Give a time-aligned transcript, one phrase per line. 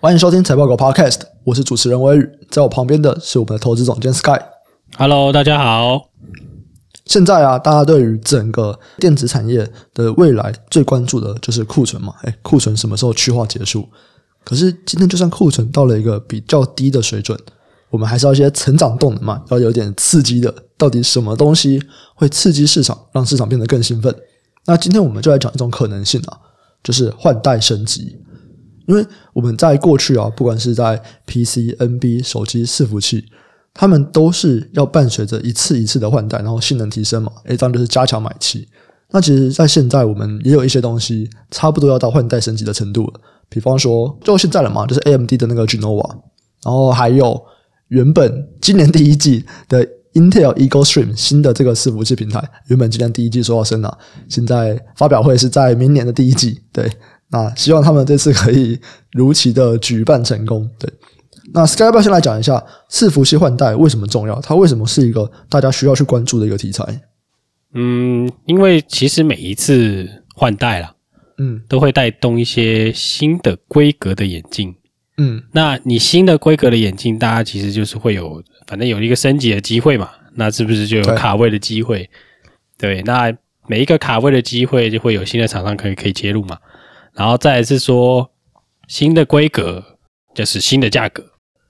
[0.00, 4.40] 欢迎收听财报狗 Podcast，我是主持人威宇，在我旁边的是我们的投资总监 Sky。
[4.96, 6.10] Hello，大家好。
[7.04, 12.14] 现在啊，大家对于整个电子产业的未来最关注的就是库存嘛？
[12.22, 13.88] 哎，库存什么时候去化结束？
[14.44, 17.36] 可是今天就算库存到了一个比较低的水准，
[17.90, 20.54] 我们还是要一些成长动能嘛，要有点刺激的。
[20.76, 21.82] 到底什么东西
[22.14, 24.14] 会刺激市场，让市场变得更兴奋？
[24.64, 26.38] 那今天我们就来讲一种可能性啊，
[26.84, 28.16] 就是换代升级。
[28.88, 30.96] 因为我们在过去啊，不管是在
[31.26, 33.22] PC、NB、手机、伺服器，
[33.74, 38.66] 他们都是要伴随着一次一次的换代，然后性能提升嘛，诶，这样就是加强买气。
[39.10, 43.20] 那其实，在现在我们也有一些东西差不多要到换代升级的程度了。
[43.50, 46.10] 比方说，就现在了嘛，就是 AMD 的那个 Genoa，
[46.64, 47.38] 然后还有
[47.88, 56.90] 原本今年第一季的 Intel Eagle Stream 新的这个伺服器平台，原本今年第一季说要升了，现在发表会是在明年的第一季，对。
[57.30, 58.78] 那希望他们这次可以
[59.12, 60.68] 如期的举办成功。
[60.78, 60.90] 对，
[61.52, 64.40] 那 Sky 要不要先来讲一下伺服器换代为什么重要？
[64.40, 66.84] 它为什么是一个大家需要去关注的一个题材？
[67.74, 70.94] 嗯，因为其实每一次换代啦，
[71.36, 74.74] 嗯，都会带动一些新的规格的眼镜。
[75.18, 80.08] 嗯，那你新的规格的眼镜，大家其实就是会有，反正有一个升级的机会嘛。
[80.34, 82.08] 那是不是就有卡位的机会？
[82.78, 86.56] 对，对，那每一个卡位的机会，就会有新的厂商可以可以切入嘛。
[87.18, 88.30] 然后再来是说
[88.86, 89.84] 新的规格，
[90.34, 91.24] 就是新的价格，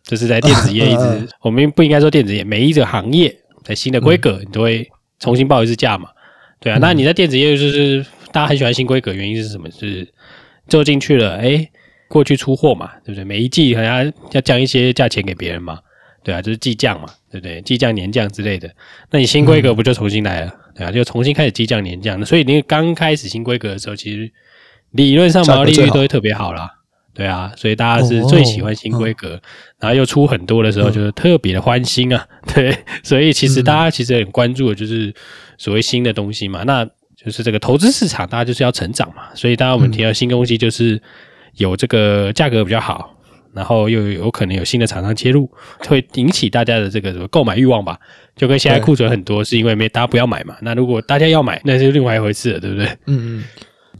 [0.05, 4.87] 就是在电子业一直， 我们不应该说电子业，每一个行业在新的规格，你都会
[5.19, 6.11] 重新报一次价嘛？
[6.61, 9.71] 对啊，那你在电子业就是大家很喜欢新规格，原因是什么？
[9.71, 10.07] 就是
[10.69, 11.67] 做进去了，哎，
[12.09, 13.25] 过去出货嘛，对不对？
[13.25, 15.79] 每一季好像要降一些价钱给别人嘛，
[16.23, 17.63] 对啊，就是季降嘛，对不对？
[17.63, 18.71] 季降、年降之类的，
[19.11, 20.55] 那你新规格不就重新来了？
[20.77, 22.23] 对啊，就重新开始季降、年降。
[22.27, 24.31] 所以你刚开始新规格的时候，其实。
[24.93, 26.71] 理论上毛利率都会特别好啦，
[27.15, 29.41] 对啊，所以大家是最喜欢新规格，
[29.81, 35.13] 然后又出很多的时候，就是特别的欢欣啊， 对，所以其实大家其实很关注的就是
[35.59, 36.85] 所谓新的东西嘛，那
[37.17, 41.01] 就是这个投资市场，大家就是要成长嘛，所以当我们提到新东西，就是
[41.57, 43.15] 有这个价格比较好，
[43.53, 45.51] 然后又有可能有新的厂商切入，
[45.87, 47.99] 会引起大家的这个什么购买欲望吧，
[48.37, 52.87] 就跟现在库存很多是因为没大家不要买嘛，那如果大家要买，那就另外一回事了，对不对？
[53.07, 53.45] 嗯嗯。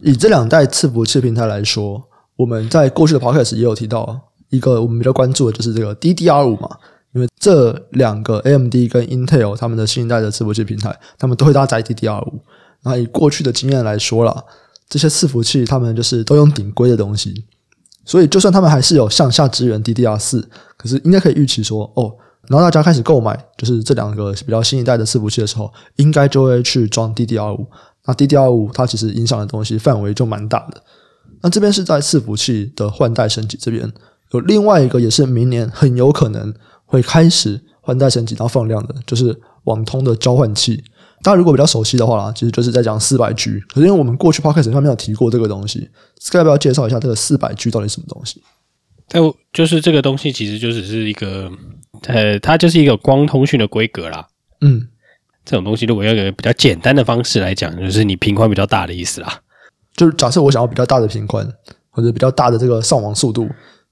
[0.01, 2.01] 以这两代伺服器平台来说，
[2.35, 6.69] 我们在过去的 podcast 也有提到一个我们比较关注的就是这个 DDR5 嘛，
[7.13, 12.31] 因为这两个 AMD 跟 Intel 他们的新一代的伺服器平台，他们都会搭载 DDR5。
[12.83, 14.43] 那以过去的经验来说啦，
[14.87, 17.45] 这些伺服器他们就是都用顶规的东西，
[18.05, 20.43] 所以就算他们还是有向下支援 DDR4，
[20.77, 22.15] 可是应该可以预期说，哦，
[22.47, 27.65] 然后大家开始购买就是这两个比较新一代的伺服器的时候，应该就会去装 DDR5。
[28.09, 30.81] 那 DDR 五它其实影响的东西范围就蛮大的。
[31.43, 33.87] 那这边是在伺服器的换代升级这边，
[34.31, 36.51] 有另外一个也是明年很有可能
[36.85, 40.83] 会开始换代升级到放量的，就是网通的交换器。
[41.21, 43.59] 大家如果比较熟悉的话啦，其实就是在讲四百 G。
[43.67, 45.87] 可是因为我们过去 Podcast 上面有提过这个东西
[46.19, 48.41] ，Sky 要不要介绍一下这个四百 G 到底什么东西？
[49.09, 49.19] 哎，
[49.53, 51.51] 就是这个东西其实就只是一个，
[52.07, 54.27] 呃，它就是一个光通讯的规格啦。
[54.61, 54.87] 嗯。
[55.45, 59.39] 这种东西，如果要用比较简单的方式来讲，就是你频宽比较大的意思啦。
[59.95, 61.45] 就是假设我想要比较大的频宽，
[61.89, 63.49] 或者比较大的这个上网速度，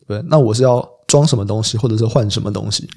[0.07, 2.87] 对，那我是要装什么东西，或者是换什么东西？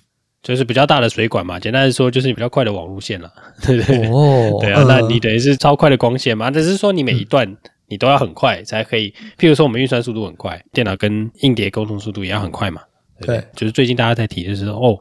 [0.43, 1.59] 就是比较大的水管嘛。
[1.59, 3.31] 简单来说，就是你比较快的网路线了，
[3.63, 4.09] 对不对？
[4.09, 6.51] 哦， 对啊，那你等于是超快的光纤嘛。
[6.51, 7.57] 只是说你每一段
[7.89, 9.11] 你都要很快才可以。
[9.39, 12.81] 譬如说，我们运算速度很快，电脑跟硬碟沟通速度也要很快嘛。
[13.21, 14.97] 对，对，就是最近大家在提就是说，哦，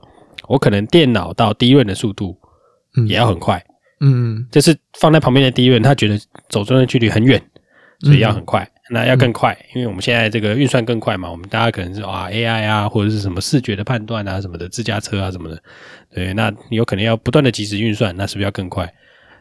[0.48, 2.36] 我可能电脑到 DRAM 的速度。
[3.08, 3.64] 也要很快，
[4.02, 7.42] 嗯，这是放在旁边的 DRAM，他觉得走中的距离很远，
[8.02, 8.64] 所以要很快。
[8.64, 11.30] 嗯、那要更快，因为我们现在这个运算更快嘛。
[11.30, 15.62] 我们大家可能是啊 AI 啊，或者是什么视觉的判断啊，什么的自驾车啊什么的，
[16.14, 18.92] 对，那有可能要不断的及时运算，那是不是要更快？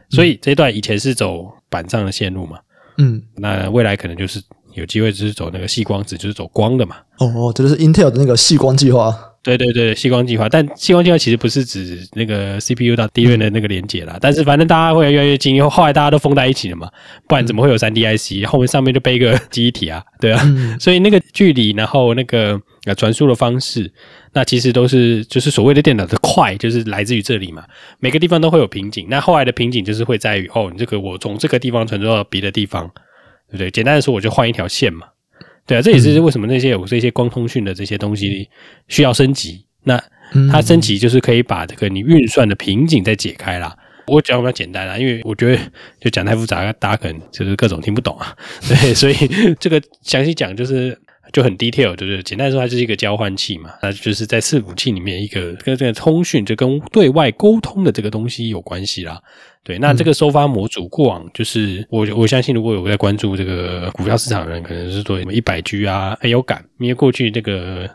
[0.09, 2.59] 所以这一段以前是走板上的线路嘛，
[2.97, 4.41] 嗯，那未来可能就是
[4.73, 6.97] 有机会就是走那个细光子，就是走光的嘛。
[7.17, 9.15] 哦哦，这就是 Intel 的那个细光计划。
[9.41, 16.89] 对对对，矽光计划，但矽光计划其实不是指那个 CPU 到 DRAM 的那个连接啦，但是反正大家会越来越近，以后后来大家都封在一起了嘛，
[17.27, 18.45] 不然怎么会有三 DIC？
[18.45, 23.89] 后面上面就背一个记忆体啊，对啊，嗯、 所以那个距离，然后那个呃传输的方式，
[24.33, 27.63] 那其实都是就是所谓的电脑的快，就是来自于这里嘛。
[27.99, 32.87] 每个地方都会有瓶颈，那后来的瓶颈就是会在于哦，你这个我从这个地方传输到别的地方，
[33.49, 33.71] 对不对？
[33.71, 35.07] 简单的说，我就换一条线嘛。
[35.69, 38.49] 对啊，这也是为什么那些有这些光通讯的这些东西
[38.87, 39.63] 需要升级。
[39.83, 40.03] 那
[40.51, 43.77] 它升级就是可以把这个你运算的瓶颈再解开啦。
[44.07, 45.59] 我讲比较简单啦，因为我觉得
[46.01, 48.35] 就讲太复杂，大家可能就是各种听不懂啊。
[48.67, 49.13] 对，所以
[49.59, 50.99] 这个详细讲就是
[51.31, 59.21] 就很 detail，就是简单来说，它就是一个交换器嘛，那就是在伺服器里面一个跟这个通讯，就跟对外沟通的这个东西有关系啦。
[59.63, 67.87] 对，那这个收发模组过往就是我我相信，如果有在关注这个股票市场的人，可能是做什么一百 G 啊很有感，因为过去这个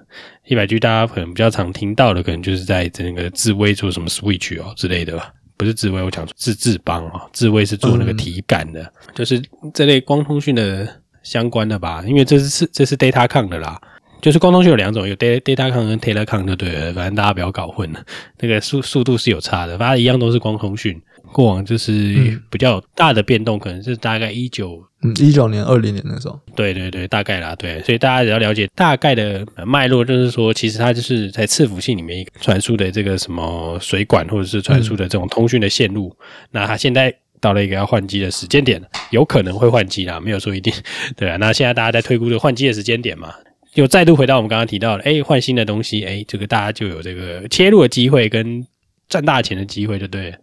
[0.47, 5.33] 一百 G 大家可能比较常听到的，可能就是在整个智威做什么 Switch 哦之类的吧。
[5.57, 9.41] 不是智威，我讲智智邦啊，智威是做那个体感的，嗯、就是
[9.73, 10.87] 这类光通讯的
[11.25, 12.05] 相关的吧。
[12.07, 13.81] 因为这是这是 DataCon 的啦，
[14.23, 18.01] 就是光通讯有两种，有 Data datacon 跟 telecon 就对了，反正大家不要搞混了。
[18.39, 21.03] 那个速速度是有差的，反正一样都是光通讯。
[21.33, 36.15] 过往就是比较大的变动，可能是大概一九嗯一九年二零年那时候，对对对，大概啦，对，所以大家只要了解大概的脉络，就是说，其实它就是在伺服器里面传输的这个什么水管，或者是传输的这种通讯的线路。
[36.21, 40.73] 嗯、那它现在到了一个要换机的时间点，有可能会换机啦，没有说一定，
[41.17, 41.37] 对啊。
[41.37, 43.35] 那现在大家在推估这个换机的时间点嘛，
[43.75, 48.67] 又再度回到我们刚刚提到的，哎，换新的东西，哎，这个大家就有这个切入的机会跟
[49.09, 50.35] 赚大钱的机会，就对。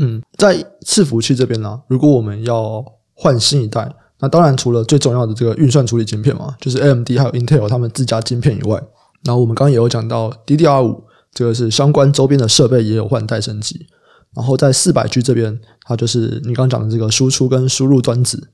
[0.00, 0.56] 嗯，在
[0.86, 2.84] 伺服器这边呢，如果我们要
[3.14, 3.88] 换新一代，
[4.20, 8.80] 那当然除了最重要的这个运算处理晶片嘛，就是 AMD 还有 Intel 他们自家晶片以外，
[9.24, 11.02] 然后我们刚刚也有讲到 DDR5
[11.32, 13.86] 这个是相关周边的设备也有换代升级，
[14.38, 18.48] 然后在四百 G 这边，它就是你刚刚讲的这个输出跟输入端子，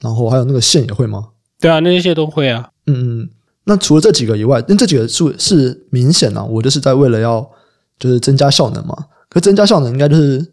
[0.00, 1.28] 然后还有那个线也会吗？
[1.58, 2.68] 对啊，那些都会啊。
[2.86, 3.30] 嗯嗯，
[3.64, 7.50] 那除了这几个以外，那这几个是是明显啊，我就是在为了要
[7.98, 8.94] 就是增加效能嘛，
[9.30, 10.52] 可增加效能应该就是。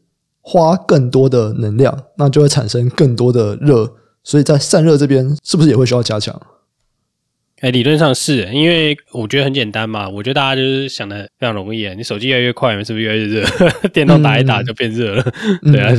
[0.50, 3.86] 花更多的能量，那就会产生更多的热，
[4.24, 6.33] 所以在散热这边是不是也会需要加强？
[7.59, 10.07] 哎，理论上是，因为我觉得很简单嘛。
[10.07, 11.94] 我觉得大家就是想的非常容易啊。
[11.95, 13.44] 你手机越来越快，是不是越来越热？
[13.94, 15.33] 电脑打一打就变热了，
[15.63, 15.92] 嗯、对啊。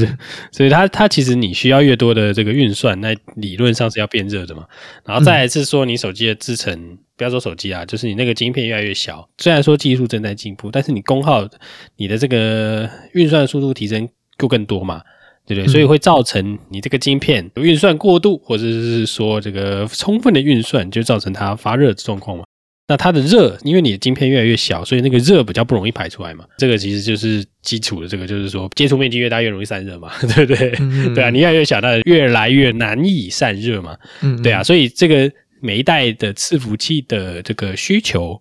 [0.52, 4.64] 所以它它其实你需要越多的这个运算，那理论上是要变热的嘛。
[5.05, 9.28] 然后再来是说，你手机的制程，嗯、不要说手机啊，就是你那个晶片越来越小。
[9.38, 11.49] 虽然说技术正在进步，但是你功耗，
[11.96, 14.08] 你的这个运算速度提升。
[14.40, 15.02] 就更多嘛，
[15.48, 15.72] 对不对？
[15.72, 22.44] 所以会造成你这个晶片运算过度，或者是说这个充分的运算，就造成它发热的状况嘛。
[22.86, 26.44] 那它的热，因为你的晶片越来越小，所以那个热比较不容易排出来嘛。
[26.58, 30.70] 这个其实就是基础的，这个就是说接触面积越大越容易散热嘛， 对不对？
[31.14, 33.96] 对啊，你越来越小，那越来越难以散热嘛。
[34.22, 35.30] 嗯嗯对啊，所以这个
[35.60, 38.40] 每一代的伺服器的这个需求。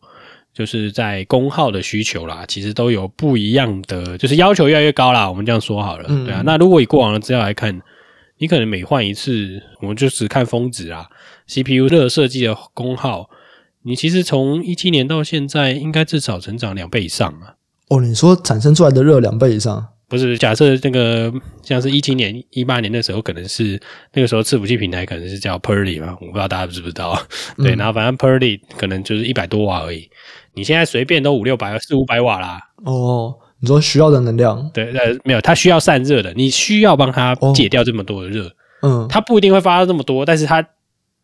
[0.58, 5.30] 就是在功耗的需求啦，其实都有不一样的，就是要求越来越高啦。
[5.30, 6.42] 我们这样说好了，嗯、对啊。
[6.44, 7.80] 那如果以过往的资料来看，
[8.40, 11.06] 你可能每换一次，我们就只看峰值啊
[11.48, 13.30] ，CPU 热设计的功耗，
[13.84, 17.54] 你其实从一七年到现在，应该至少成长两倍以上啊。
[17.90, 19.90] 哦，你说产生出来的热两倍以上？
[20.10, 21.32] 不是，假设那个
[21.64, 23.78] 像是一七年、一八年的时候，可能是
[24.14, 27.22] 那个时候伺服器平台可能是叫 Purley 嘛，我不知道大家知不知道。
[27.58, 30.10] 对，嗯、然后反正 Purley 可能就是一百多瓦而已。
[30.54, 32.58] 你现在随便都五六百、四五百瓦啦。
[32.86, 34.72] 哦，你说需要的能量？
[34.74, 38.48] 对，呃，没有，它需要散热的，你需要帮它解掉这么多的热。
[38.82, 40.66] 哦、嗯，它不一定会发到这么多，但是它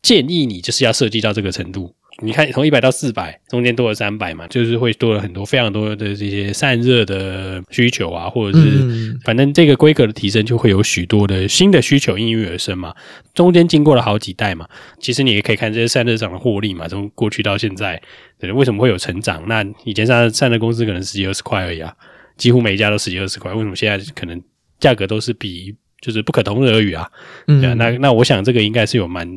[0.02, 1.96] 建议你就是要设计到这个程度。
[2.22, 12.94] 你看，从一百到四百，中间多了三百嘛，就是会多了很多、非常多的这些散热的需求啊，或者是、嗯、反正这个规格的提升，就会有许多的新的需求应运而生嘛。
[13.34, 14.70] 中间经过了好几代嘛，
[15.00, 18.00] 其实你也可以看这些散热厂的获利嘛，从过去到现在，
[18.40, 19.44] 对，为什么会有成长？
[19.48, 21.92] 那以前散散热公司可能十几二十块而已啊，
[22.38, 24.40] 几乎每一家都十几二十块，为什么现在可能
[24.80, 27.10] 价格都是比就是不可同日而语啊？
[27.48, 29.28] 对啊，嗯、那那我想这个应该是有蛮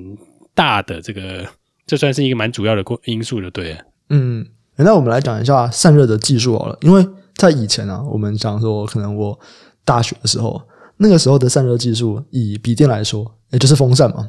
[0.55, 1.47] 大的这个。
[1.87, 3.79] 这算是一个蛮主要的因素的，对。
[4.11, 4.45] 嗯，
[4.77, 9.39] 那我们来讲一下散热的技术好了，因为在以前啊，我们讲说，可能我
[9.85, 10.61] 大学的时候，
[10.97, 14.29] 那个时候的散热技术，以笔电来说，也就是风扇嘛，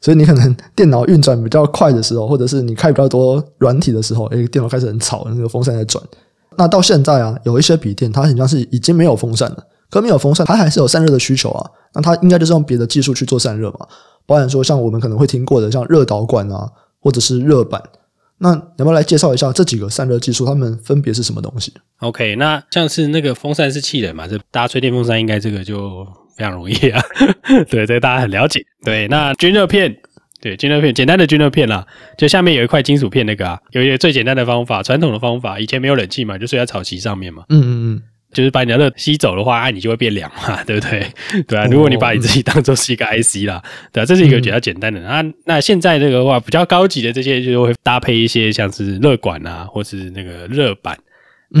[0.00, 6.02] 所以你可能电脑运转比较快的时候，或者是你开比较多软体的时候，诶，电脑开始很吵，那个风扇在转。
[6.58, 11.70] 那到现在啊，有一些笔电，它好像是已经没有风扇了，可没有风扇，它还是有散热的需求啊。
[11.94, 13.86] 那它应该就是用别的技术去做散热嘛，
[14.26, 16.68] 包含说像我们可能会听过的，像热导管啊。
[17.06, 17.80] 或者是热板，
[18.38, 20.44] 那要不要来介绍一下这几个散热技术？
[20.44, 26.04] 它们分别是什么东西？OK，那像是那个风扇是气冷嘛，这大家吹电风扇应该这个就
[26.36, 27.00] 非常容易啊。
[27.70, 28.60] 对，这个大家很了解。
[28.84, 29.96] 对，那均热片，
[30.40, 31.86] 对，均热片，简单的均热片啦，
[32.18, 37.44] 就下面有一块金属片那个啊，有一个最简单的方法，传统的方法，以前没有冷气嘛，就睡在草席上面嘛。
[37.50, 38.02] 嗯嗯嗯。
[38.36, 41.06] 就是把你的热吸走的话，啊，你就会变凉嘛， 对不对？
[41.48, 45.00] 对啊，如果你把你自己当做是一个 IC 啦，对啊，这是一个比较简单的。
[45.00, 50.94] 那那现在这个话比较高级的这些，就会搭配一些像是热管啊，或是那个热板、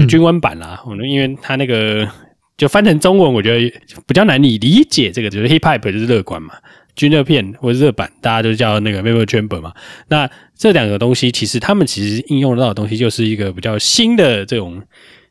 [0.06, 0.82] 均温板啦。
[0.86, 2.06] 嗯，因为它那个
[2.58, 5.10] 就翻成中文，我觉得比较难以理解。
[5.10, 6.52] 这个就是 heat pipe 就是热管嘛。
[6.94, 9.70] 均热片或者热板，大家都叫那个 vapor chamber 嘛。
[10.08, 14.82] 那这两个东西，其实他们其实应用到的东西，就是一个比较新的这种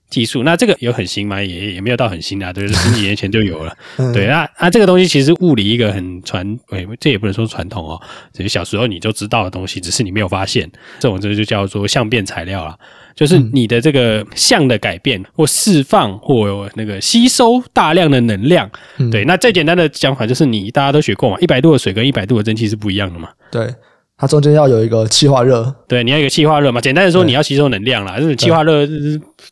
[0.10, 0.44] 技术。
[0.44, 1.42] 那这个有很新吗？
[1.42, 3.76] 也也没有到很新啊，对，十几年前就有了。
[4.14, 8.02] 对，那那这个东西其实物理一个很传，哎，这也不能说传统哦，
[8.34, 10.70] 只是小时候你就知道的东西，只是你没有发现。
[11.00, 12.78] 这种这就叫做相变材料了。
[13.16, 19.24] 就是你的这个相的改变，或释放，或那个吸收大量的能量，嗯、对。
[19.24, 23.30] 那最简单的讲法就是，你大家都学过嘛，一百度的水跟一百度的蒸汽是不一样的嘛。
[23.50, 23.74] 对，
[24.18, 25.74] 它中间要有一个气化热。
[25.88, 26.80] 对，你要一个气化热嘛。
[26.80, 28.16] 简单的说，你要吸收能量啦。
[28.18, 28.88] 这种气化热，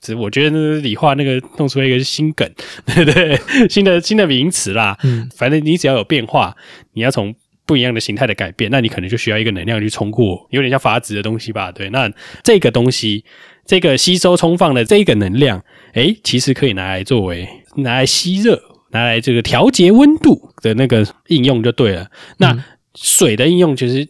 [0.01, 2.49] 只我觉得那理化那个弄出来一个新梗，
[2.85, 3.39] 对不对？
[3.69, 4.97] 新的新的名词啦。
[5.03, 6.55] 嗯，反正你只要有变化，
[6.93, 7.33] 你要从。
[7.65, 11.71] 不一样的形态的改变，那你可能就需要一个能量去冲过，有点像阀值的东西吧？
[11.71, 12.11] 对，那
[12.43, 13.23] 这个东西，
[13.65, 22.05] 这个吸收充放的这个能量，诶，其实可以拿来作为拿来吸热，拿来这个调节温度的那个应用就对了。
[22.37, 22.53] 那
[22.95, 24.05] 水的应用其实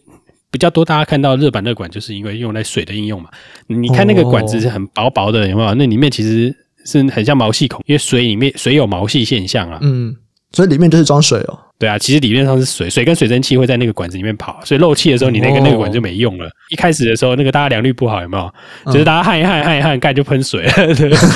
[0.54, 3.28] 比较多，大家看到热板热管就是因为用来水的应用嘛。
[3.66, 5.74] 你看那个管子是很薄薄的，有没有？
[5.74, 9.80] 那里面其实是很像毛细孔，因为水里面水有毛细现象啊。
[9.82, 10.14] 嗯。
[10.54, 11.58] 所以里面就是装水哦。
[11.76, 16.48] 对啊，其实理论上是水，水跟水蒸气会在那个管子里面跑，所以漏气的时候，你那个那个管就没用了。
[16.70, 18.92] 一开始的时候，那个大家良率不好，有没有？
[18.92, 20.72] 就是大家焊一焊，焊一焊，盖就喷水了，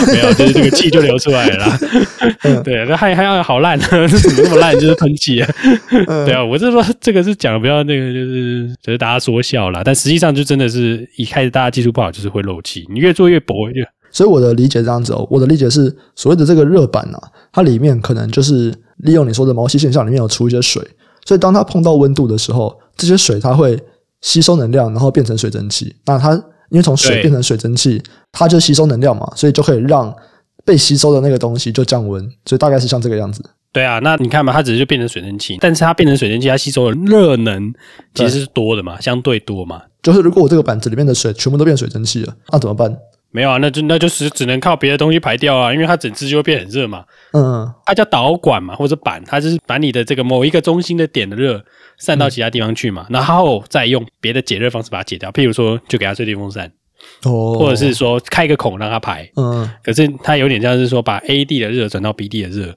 [0.07, 1.79] 没有，就是这个气就流出来了啦。
[2.63, 4.73] 对，那焊一焊好烂，这怎么那么烂？
[4.79, 5.49] 就是喷气啊。
[6.07, 12.87] 对啊，我是说这个是讲的比较那个，就是就是大家说笑啦，但实际上就真的是一开始大家技术不好，就是会漏气。
[12.89, 13.81] 你越做越薄就。
[14.11, 17.23] 所以我的理解这样子哦，我的理解是，所谓的这个热板啊，
[17.53, 20.83] 它里面可能就是利用你说的毛细现象，里面有出一些水，
[21.25, 23.79] 所以当它碰到温度的时候，这些水它会
[24.21, 25.95] 吸收能量，然后变成水蒸气。
[26.07, 26.33] 那它
[26.71, 30.15] 因为从水变成水蒸气，它就吸收能量嘛，所以就可以让
[30.65, 32.23] 被吸收的那个东西就降温。
[32.45, 33.43] 所以大概是像这个样子。
[33.71, 37.73] 对啊，那你看嘛，它只是就变成水蒸气，但是它变成水蒸气，它吸收的热能
[38.15, 39.83] 其实是多的嘛，相对多嘛。
[40.03, 42.97] 就是如果我这个板子里面的水全部都变水蒸气了，那怎么办？
[43.31, 47.05] 没有啊，那就那就是只能靠别的东西排掉啊，因为它整只就会变很热嘛。
[47.33, 51.63] 嗯，它叫导管嘛，或者板，它就是把你的这个某一个中心的点的热
[51.99, 55.31] 散到其他地方去嘛，嗯、然后再用别的解热方式把它解掉。
[55.31, 56.73] 譬如说，就给它吹电风扇，
[57.25, 59.31] 哦，或者是说开一个孔让它排。
[59.37, 62.75] 嗯，可是它有点像是说把 A 地的热转到 B 地的热。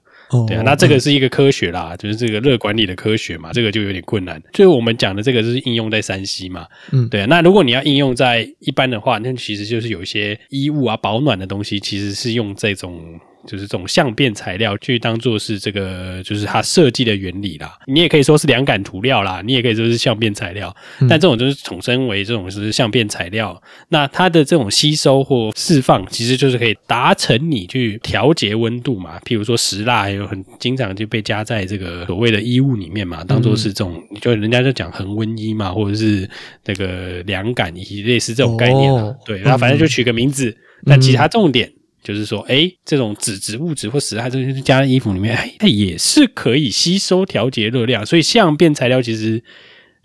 [0.48, 4.42] 对啊，那这个是一个科学啦，嗯、就是这个热管理的科学嘛，这个就有点困难。
[4.52, 7.26] 就是我们讲的这个是应用在山西嘛，嗯，对啊。
[7.28, 13.20] 那如果你要应用在一般的话，那其实就是有一些衣物啊、保暖的东西，其实是用这种。
[13.46, 17.78] 就是这种相变材料去当做是这个，就是它设计的原理啦。
[17.86, 20.74] 你也可以说是两感涂料啦，你也可以说是相变材料。
[21.08, 23.60] 但这种就是统称为这种是相变材料。
[23.88, 29.18] 那它的这种吸收或释放，其实就是可以达成你去调节温度嘛。
[29.20, 36.28] 譬如说石蜡，还有很经常就被加在这个所谓的衣物里面嘛，当做是这种，就人家就讲恒温衣嘛，或者是
[36.64, 39.14] 那个凉感衣，类似这种概念啊。
[39.24, 40.56] 对，那反正就取个名字。
[40.84, 41.72] 那其他重点。
[42.02, 48.04] 就是说，哎，这种脂质物质或死害这些加在衣服里面，它也是可以吸收调节热量。
[48.04, 49.42] 所以相变材料其实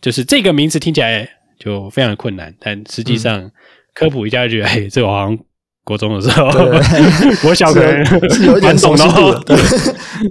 [0.01, 3.51] 就是这个名词听起来就非常的困难，但实际上
[3.94, 5.38] 科普一下就觉得，哎，这个好像。
[5.88, 6.48] 国中的时候，
[7.48, 9.06] 我 小可能是有点懂的。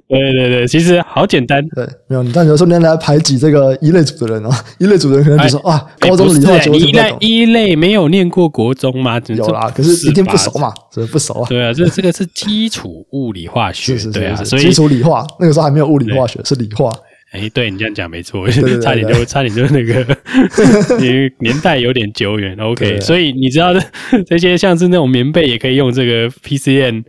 [0.07, 1.67] 对对对，其实好简单。
[1.75, 9.19] 对，没有你，但有时候你来排挤这个一类组的人哦， 一类组的人可能就说啊，高中理化就一类一类没有念过国中吗？
[9.29, 11.47] 有啦，可是一定不熟嘛，所以不熟啊。
[11.49, 16.93] 对啊，这这个是基础物理化学，对啊，所以基础理化那个时候还没有物理化学，是理化。
[17.33, 18.49] 哎，对你这样讲没错，
[18.81, 20.07] 差点就差点就那个
[20.99, 22.57] 年年代有点久远。
[22.59, 23.75] OK，所以你知道
[24.27, 27.03] 这些像是那种棉被也可以用这个 PCN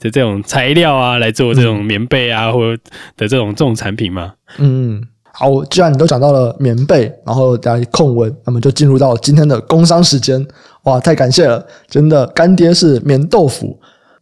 [0.00, 2.82] 的这种材料啊来做这种棉被啊，或者
[3.16, 4.34] 的这种这种产品吗？
[4.58, 5.00] 嗯，
[5.32, 10.44] 好，既然你都讲到了棉被，然后来控温，那么就进入到今天的工商时间。
[10.82, 13.78] 哇，太感谢了，真的干爹是棉豆腐，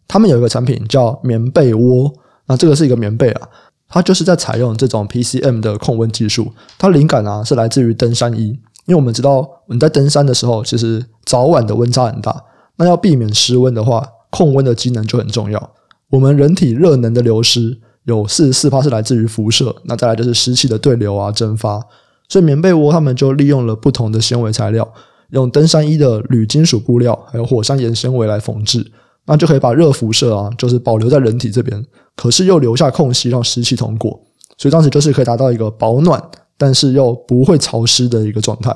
[0.07, 2.13] 他们有一个产品叫棉被窝，
[2.47, 3.49] 那这个是一个棉被啊。
[3.89, 8.49] 它就是在采用这种 PCM 的控温技术，它灵感啊是来自于登山衣，
[8.85, 12.45] 因为我们知道你在登山的时候，其实早晚的温差很大，
[12.77, 15.71] 那要避免失温的话，控温的机能就很重要。
[16.11, 21.83] 我们人体热能的流失有四十四趴是来自于辐射，那再来就是湿气的对流啊蒸发，
[22.29, 24.87] 所以棉被窝他们就利用了不同的纤维材料，
[25.31, 28.93] 用登山衣的铝金属布料还有火山岩纤维来缝制。
[29.31, 31.85] 那就可以把热辐射啊，就是保留在人体这边，
[32.19, 34.21] 可是又留下空隙让湿气通过，
[34.57, 36.21] 所以当时就是可以达到一个保暖，
[36.57, 38.75] 但是又不会潮湿的一个状态。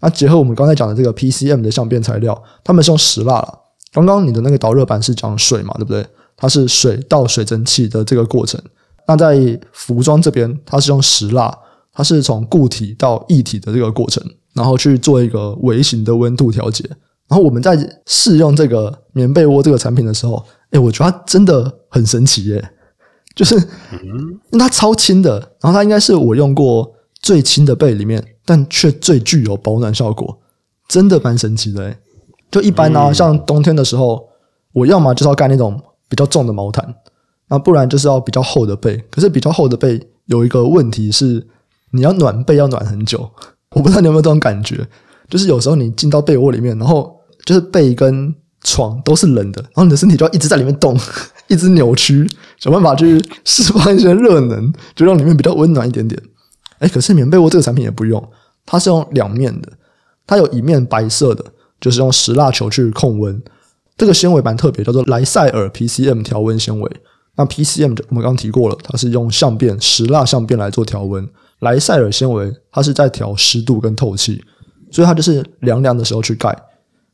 [0.00, 3.52] 那结合我们刚才讲的这个 PCM 的相变材料，他们是用石蜡了。
[3.92, 6.06] 刚刚你的那个导热板是讲水嘛，对不对？
[6.36, 8.62] 它是水到水蒸气的这个过程。
[9.08, 11.52] 那在服装这边，它是用石蜡，
[11.92, 14.22] 它是从固体到液体的这个过程，
[14.54, 16.88] 然后去做一个微型的温度调节。
[17.28, 22.70] 然后我们在试用这个棉被窝这个产品的时候，哎，我觉得它真的很神奇耶！
[23.34, 30.38] 就是因为它超轻的，然后它应该是我用过最轻的被里面，但却最具有保暖效果，
[30.88, 31.96] 真的蛮神奇的。
[32.50, 34.28] 就一般呢、啊，像冬天的时候，
[34.72, 36.94] 我要么就是要盖那种比较重的毛毯，
[37.48, 38.96] 那不然就是要比较厚的被。
[39.10, 41.46] 可是比较厚的被有一个问题是，
[41.92, 43.30] 你要暖被要暖很久。
[43.72, 44.86] 我不知道你有没有这种感觉，
[45.28, 50.98] 就是有时候你进到被窝里面，然后就是被跟床都是冷的，然后你的身体就要一直在里面动，
[51.48, 56.20] 一直扭曲，想办法去释放一些热能，就让里面比较温暖一点点。
[56.78, 58.22] 哎，可是棉被窝这个产品也不用，
[58.66, 59.68] 它是用两面的，
[60.26, 61.44] 它有一面白色的，
[61.80, 63.42] 就是用石蜡球去控温。
[63.96, 66.90] 这个纤维蛮特别，叫做莱赛尔 PCM 调温纤维。
[67.36, 71.28] 那 PCM 我们刚刚提过了，它是用相变石蜡相变来做调温。
[71.60, 74.44] 莱赛尔纤维它是在调湿度跟透气，
[74.90, 76.56] 所以它就是凉凉的时候去盖。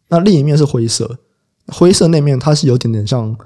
[0.08, 1.18] 那另一面是灰色，
[1.68, 3.36] 灰色那面它是有点点像，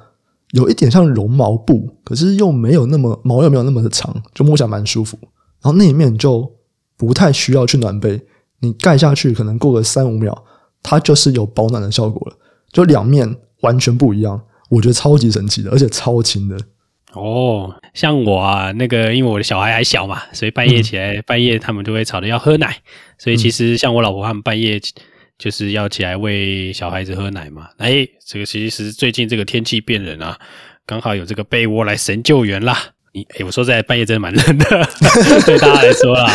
[0.53, 5.19] 有一点像绒毛布，可是又没有那么毛又没有那么的长，就摸起来蛮舒服。
[5.63, 6.51] 然后那一面就
[6.97, 8.21] 不太需要去暖被，
[8.61, 10.45] 你盖下去可能过个三五秒，
[10.83, 12.37] 它就是有保暖的效果了。
[12.73, 16.57] 就两面完全不一样，我觉得超级神奇的，而且超轻的。
[17.15, 22.77] 哦，像我啊，那个因为我的小孩还小嘛，所以半夜起来，嗯、半夜他们就会吵着要喝奶，
[23.17, 24.79] 所以其实像我老婆他们半夜
[25.38, 27.68] 就是要起来喂小孩子喝奶嘛。
[27.78, 30.38] 哎，这个其实最近这个天气变冷啊，
[30.85, 32.95] 刚好有这个被窝来神救援啦。
[33.12, 34.65] 你哎，我说在半夜真的蛮冷的，
[35.47, 36.31] 对大家来说啦，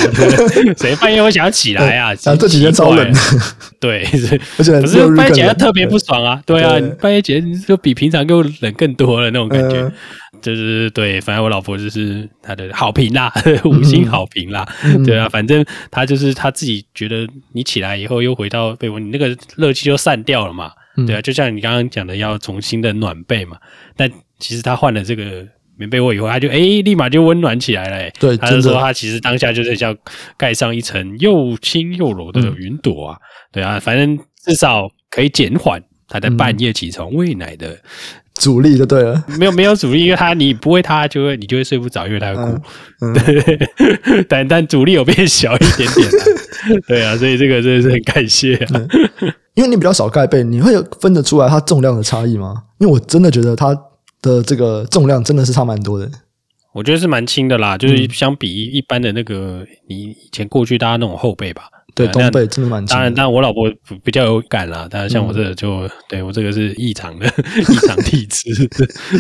[0.78, 2.16] 谁半夜会想要起来啊？
[2.16, 3.14] 这几天超冷，
[3.80, 4.04] 对，
[4.58, 6.42] 而且可是半夜起来特别不爽啊。
[6.46, 9.92] 对啊，半夜起来就比平常更冷更多了那种感觉。
[10.42, 13.32] 就是对，反正我老婆就是她的好评啦，
[13.64, 14.68] 五星好评啦。
[15.06, 20.72] 对啊，反正她就是她自己觉得你起来以后又回到被窝，你那个热气就散掉了嘛。
[21.08, 23.58] 对啊，就像你刚刚讲的，要重新的暖被嘛。
[23.96, 25.46] 但其实她换了这个。
[25.76, 28.12] 棉被窝以后，他就哎、欸，立马就温暖起来了。
[28.20, 29.96] 对，他就说他其实当下就是像
[30.38, 33.18] 盖上一层又轻又柔的云朵啊。
[33.18, 33.20] 嗯、
[33.54, 37.76] 对啊，反正至少可以减缓他在半夜起床喂奶的
[38.36, 39.24] 阻力就对了。
[39.40, 42.62] 没有没有阻力，因为他你不喂他就会你就会睡不着，因为他会哭。
[43.02, 46.26] 嗯嗯、 对，但但阻力有变小一点点、啊。
[46.88, 48.82] 对啊，所以这个真的是很感谢、啊。
[49.56, 52.64] 因为你比较少盖被，你会分得出来它重量的差异吗？
[52.80, 53.76] 因为我真的觉得它。
[54.24, 56.10] 的这个重量真的是差蛮多的，
[56.74, 62.96] 我觉得是蛮轻的啦，就是相比一般的那个你以前过去大家那种厚背吧，对，冬背真的蛮轻。
[62.96, 63.72] 当然，当然我老婆
[64.04, 67.28] 比较有感啦，但是像我这个就、嗯、对我这个是异常的
[67.70, 68.68] 异常体质，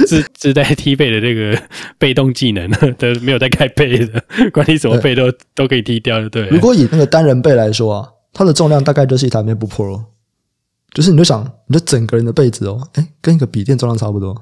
[0.07, 1.61] 自自带踢背的这个
[1.99, 6.29] 被动技能 的没有在盖背的， 管你什么背都都可以踢掉的。
[6.29, 10.05] 对，如果以那个单人背来说啊，它的重量大概就是一台 MacBook Pro，
[10.93, 14.33] 就是你就想，你就整个人的被子哦，哎，跟一个笔电重量差不多。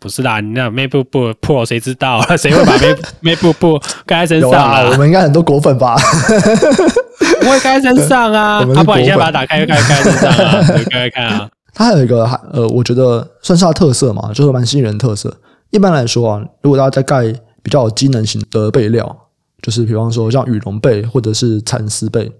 [0.00, 2.36] 不是啦，你那 MacBook Pro 谁知道啊？
[2.38, 2.72] 谁会把
[3.22, 4.88] MacBook Pro 盖在身上啊？
[4.92, 5.96] 我们应该很多果粉吧？
[7.40, 8.64] 不会盖在身上啊！
[8.74, 10.62] 他不然你现在把它打开，盖盖在身上啊？
[10.68, 11.48] 盖盖看啊！
[11.74, 15.36] 它还有一个，呃，我觉得算是它特色嘛，就是蛮吸引人的特色。
[15.70, 17.22] 一般来说啊，如果大家在盖
[17.62, 19.16] 比较有机能型的被料，
[19.62, 22.30] 就是比方说像羽绒被或者是蚕丝被，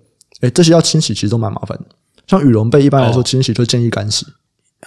[0.40, 1.84] 哎，这些要清洗其实都蛮麻烦的。
[2.26, 4.26] 像羽绒被一般来说清洗就建议干洗。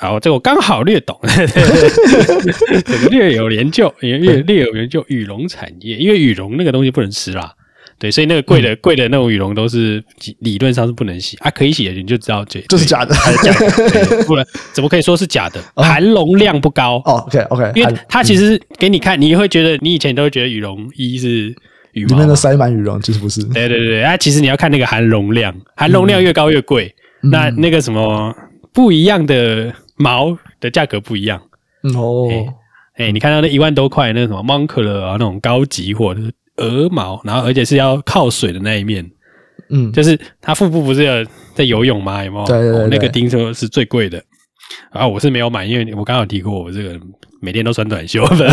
[0.01, 7.53] 好，这个我刚好略懂， 这个略有研究，略略有研究羽绒产业，因为羽绒那个东西不能吃啦，
[7.99, 10.03] 对，所以那个贵的贵的那种羽绒都是
[10.39, 15.61] 理论上是不能洗啊，可以洗的你就知道这这是假的，假的，不然怎么可以说是假的？
[15.75, 16.95] 含绒量不高。
[17.05, 21.55] 哦，OK OK，因为它其实给你看，你会觉得你以前都会觉得羽绒衣是
[21.91, 28.35] 羽毛，里面的塞满羽绒，其实不是，对对对，啊，其实你要看那个含绒量，含绒量越高越贵，那那个什么。
[28.73, 29.69] 不一样的
[30.01, 31.41] 毛的价格不一样
[31.95, 32.27] 哦，
[32.95, 36.21] 哎、欸，你看到那一万多块那什么 Moncler 啊，那种高级货的
[36.57, 39.09] 鹅毛，然后而且是要靠水的那一面，
[39.69, 42.23] 嗯，就是它腹部不是有在游泳吗？
[42.25, 42.45] 有没有？
[42.45, 44.21] 对对对，那个钉说是最贵的。
[44.89, 46.99] 啊，我是没有买，因为我刚刚有提过，我这个
[47.41, 48.47] 每天都穿短袖的。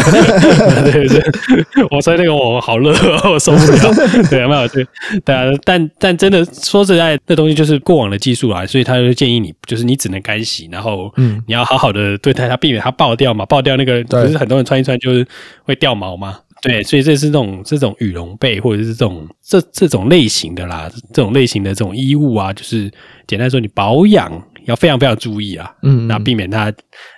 [0.90, 2.90] 对 对对，我穿那个我好热，
[3.30, 3.94] 我受不了。
[4.28, 4.86] 对，没有对，
[5.24, 15.26] 对啊，但但真的说实在，这东西就是过往的技术啊，所以他就建议你，就是你只能干洗，然后嗯，你要好好的对待它，避免它爆掉嘛，爆掉那个不是很多人穿一穿就是
[15.62, 16.38] 会掉毛嘛。
[16.60, 22.90] 对，所以这是这种这种羽绒被或者是这种这这种类型的啦，这种类型的这种衣物啊，就是
[23.28, 24.32] 简单说，你保养。
[24.68, 26.72] 要非常非常注意啊，嗯，那避免它，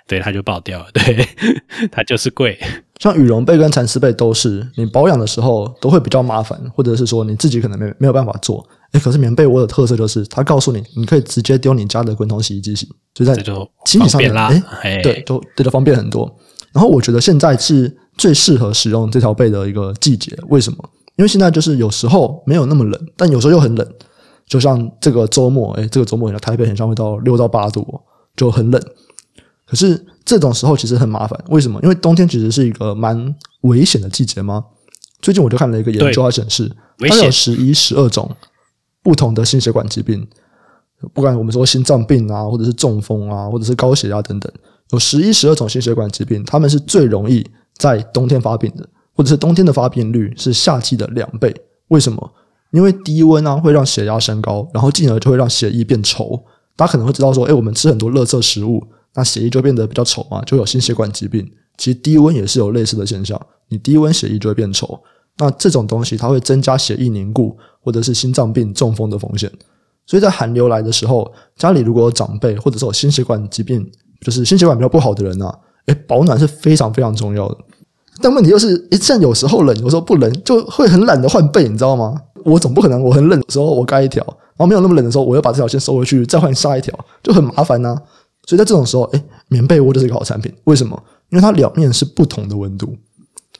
[0.07, 1.27] 对，它就爆掉了，对，
[1.91, 2.57] 它就是贵。
[2.99, 8.65] 像羽绒被跟蚕丝被都是，你保养的时候都会比较麻烦，或者是说你自己可能没没有办法做。
[8.91, 13.35] 哎，可是棉被窝的特色就是，它告诉你，你可以直接丢你家的滚筒洗衣机洗，就在
[13.85, 16.33] 清洗上面啦，哎，对，都对的方便很多。
[16.73, 20.77] 然后我觉得现在是最适合使用这条被的一个季节，为什么？
[21.17, 23.93] 因为现在就是有时候没有那么冷，但有时候又很冷。
[24.51, 28.01] 就像这个周末，哎，这个周末，台北很像会到六到八度，
[28.35, 28.81] 就很冷。
[29.65, 31.79] 可是这种时候其实很麻烦，为什么？
[31.83, 34.65] 因为冬天其实是一个蛮危险的季节吗？
[35.21, 38.29] 最近我就看了一个研究，它显示它有十一、十二种
[39.01, 40.27] 不同的心血管疾病，
[41.13, 44.51] 不管我们说心脏病啊，或者是中风啊，或者是高血压等等，
[44.89, 48.85] 有十一、十二种心血管疾病，他们是最容易在冬天发病的，
[49.15, 51.55] 或者是冬天的发病率是夏季的两倍。
[51.87, 52.33] 为什么？
[52.71, 56.41] 因为低温啊会让血压升高，然后进而就会让血液变稠。
[56.75, 58.83] 大家可能会知道说，哎，我们吃很多垃圾食物。
[59.13, 61.45] 那血液就变得比较稠嘛，就有心血管疾病。
[61.77, 64.97] 其实低温也是有类似的现象，你低温血液就会变稠。
[65.37, 69.51] 那这种东西它会增加血液凝固，或者是心脏病、中风的风险。
[70.05, 73.85] 所以在寒流来的时候，家里如果有长辈或者是有心血管疾病，
[74.21, 75.53] 就是心血管比较不好的人啊，
[75.87, 77.57] 诶，保暖是非常非常重要的。
[78.21, 82.15] 但问题就是，一阵有时候冷，有时候不冷，就会很懒得换被，你知道吗？
[82.45, 87.95] 我总不可能我很冷的时候我盖一条，然后没有那么冷的时候我又把这条线收回去，再换下一条，就很麻烦呐、
[88.47, 90.53] 所以在这种时候，诶，棉被窝就是一个好产品。
[90.65, 91.01] 为什么？
[91.29, 92.95] 因为它两面是不同的温度，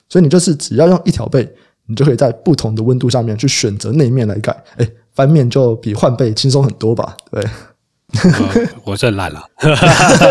[0.09, 1.49] 所以你就是只要用一条被，
[1.87, 4.51] 你就可以在不同的温度下面去选择那一面来盖。
[4.77, 7.15] 诶，翻面就比换被轻松很多吧？
[7.31, 7.43] 对，
[8.13, 9.41] 呃、 我是很懒了，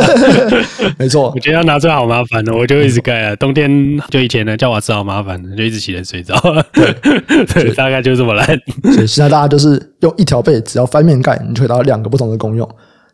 [0.99, 1.33] 没错。
[1.35, 3.37] 我觉得要拿出来好麻烦的，我就一直盖啊。
[3.37, 3.71] 冬天
[4.11, 6.35] 就以前呢，叫我吃好麻烦的，就一直洗冷水澡。
[6.73, 6.93] 对，
[7.47, 8.47] 对，大概就这么懒。
[8.93, 12.69] 所以现在大家就是用一条被，只要翻面盖，你就可以达到两个不同的功用。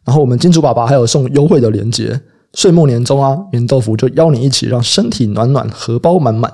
[0.04, 2.20] 然后我们金主爸爸还有送优惠的链接，
[2.52, 6.52] 岁末年终啊，棉豆腐就邀你一起让身体暖暖，荷包满满。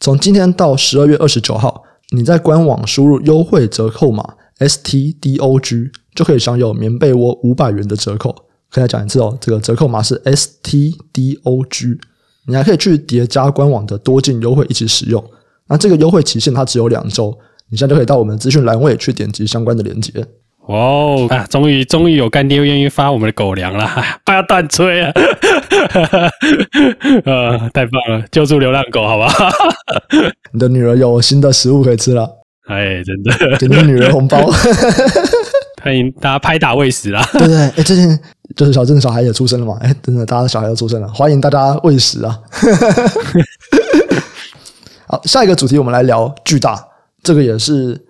[0.00, 8.34] 从今天到十二月二十九号，你在官网输入优惠折扣码 STDOG，就可以享有棉被窝五百元的折扣。
[8.70, 11.96] 可以再讲一次哦，这个折扣码是 STDOG，
[12.48, 15.24] 你还可以去叠加官网的多件优惠一起使用。
[15.68, 17.38] 那这个优惠期限它只有两周，
[17.70, 20.12] 你现在就可以到我们的资讯栏位去点击相关的链接。
[20.66, 21.26] 哇哦！
[21.30, 23.88] 啊，终于终于有干爹愿意发我们的狗粮了，
[24.26, 25.12] 不要断吹啊！
[27.24, 29.48] 呃，太棒了，救助流浪狗，好不好？
[30.52, 32.28] 你的女儿有新的食物可以吃了，
[32.68, 34.44] 哎，真的，给你女儿红包，
[35.82, 37.26] 欢迎大家拍打喂食啦！
[37.32, 38.18] 对 对，哎，最近
[38.56, 42.38] 就是小镇的小孩也出生了嘛，哎，真的，大家的小孩都出生了，欢迎大家喂食啊！
[45.06, 46.86] 好，下一个主题我们来聊巨大，
[47.22, 48.04] 这个也是。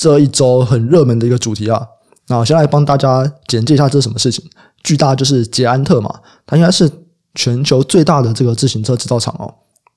[0.00, 1.84] 这一周很热门的一个主题啊，
[2.28, 4.48] 那我先来帮大家简介一下这是什么事情。
[4.84, 6.88] 巨大就是捷安特嘛，它应该是
[7.34, 9.52] 全球最大的这个自行车制造厂哦。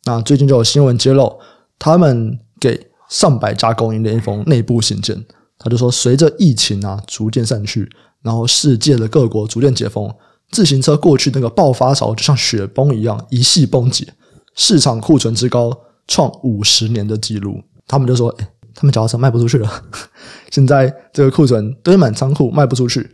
[0.06, 1.38] 那最近就有新闻揭露，
[1.78, 5.24] 他们给上百家供应链一封内部信件，
[5.64, 7.88] 他就说，随着疫情啊逐渐散去，
[8.24, 10.12] 然后世界的各国逐渐解封，
[10.52, 14.12] 自行车过去那个爆发潮就像雪崩一样一系崩解，
[14.56, 15.72] 市场库存之高
[16.08, 17.62] 创五十年的记录。
[17.88, 19.70] 他们就说，诶他们脚踏车卖不出去了，
[20.50, 23.08] 现在这个库存堆满仓库卖不出去，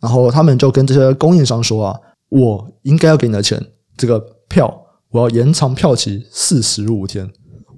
[0.00, 3.64] 然后他们就跟这些供应商说啊，我应该要给你的钱，
[3.96, 7.30] 这个票我要延长票期四十五天，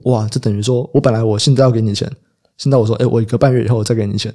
[0.04, 2.10] 哇，这等于说我本来我现在要给你钱，
[2.56, 4.32] 现在我说，诶，我一个半月以后再给你钱，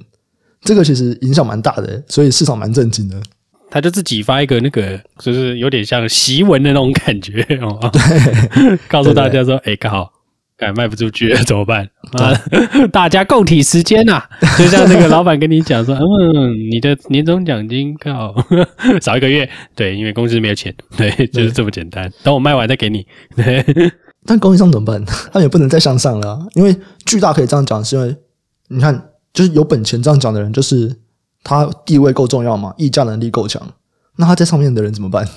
[0.61, 3.21] 这个其实影响蛮大的，所以市场蛮震惊的。
[3.69, 10.11] 他就自己发一个那个，就是有点像檄文的那种感觉 哦，对， 告诉大家说，哎，刚好。
[10.57, 12.39] 哎，卖不出去 怎么办啊？
[12.93, 14.21] 大家共体时间呐！
[14.59, 18.31] 就像那个老板跟你讲说，嗯，你的年终奖金靠
[19.01, 22.07] 少一个月，对，因为公司没有钱，对，就是这么简单。
[22.21, 23.03] 等我卖完再给你。
[23.35, 23.65] 对，
[24.25, 25.03] 但供应商怎么办？
[25.33, 28.15] 他也不能再向上了啊，因为巨大可以这样讲，是因为
[28.67, 30.95] 你看，就是有本钱这样讲的人，就是
[31.43, 33.61] 他地位够重要嘛，议价能力够强，
[34.17, 35.27] 那他在上面的人怎么办？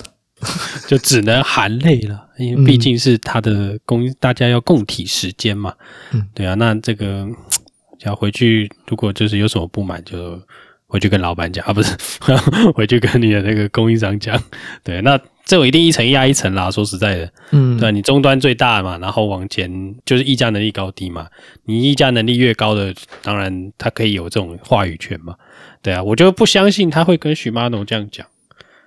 [0.86, 5.72] 就只能含泪了，因为毕竟是他的公，大家要共体时间嘛。
[6.12, 7.26] 嗯，对啊，那这个
[8.04, 10.38] 要回去，如果就是有什么不满，就
[10.86, 11.96] 回去跟老板讲啊，不是
[12.74, 14.38] 回去跟你的那个供应商讲。
[14.82, 16.70] 对，那这我一定一层压一层啦。
[16.70, 21.28] 说实在的，嗯，对，你终端最大嘛，然后往前就是议价能力高低嘛。
[21.64, 25.34] 你议价能力越高的，当然他可以有这种话语权嘛。
[25.82, 28.26] 对啊，我就不相信他会跟 Shimano 这样讲。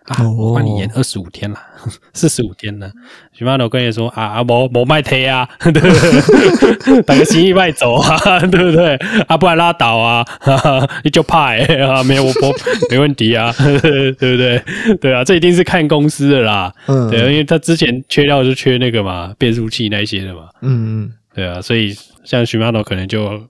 [0.07, 1.59] 啊，我帮你延二十五天了，
[2.13, 2.89] 四十五天了。
[3.33, 7.01] 许马诺跟你说啊啊，没没卖贴啊， 对不对？
[7.03, 8.17] 把个心意卖走啊，
[8.47, 8.95] 对不对？
[9.27, 12.53] 啊，不然拉倒啊，哈哈你就怕啊，没有我不
[12.89, 14.63] 没问题啊，对不对？
[15.01, 21.93] 对啊，这一定是看公司的啦，嗯，对，因为他之前缺料就缺那个嘛，变速器那些的嘛，嗯嗯，对啊，所以
[22.23, 23.41] 像许马诺可能就。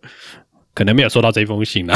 [0.78, 1.96] 可能没有收到这封信啦，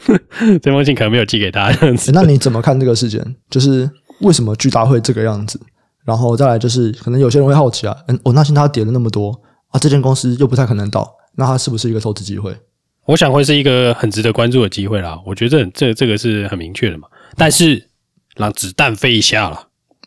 [0.62, 1.70] 这封信可能没有寄给他。
[2.14, 3.22] 那你怎么看这个事件？
[3.50, 3.90] 就是
[4.22, 5.60] 为什么巨大会这个样子？
[6.06, 12.56] 然后再来就是，可能有些人会好奇啊，嗯，我那信他跌了那么多啊，这间公司又不太可能倒，那它是不是一个投资机会？
[13.04, 15.20] 我想会是一个很值得关注的机会啦。
[15.26, 17.06] 我觉得这这个是很明确的嘛。
[17.36, 17.90] 但是
[18.34, 19.65] 让子弹飞一下了。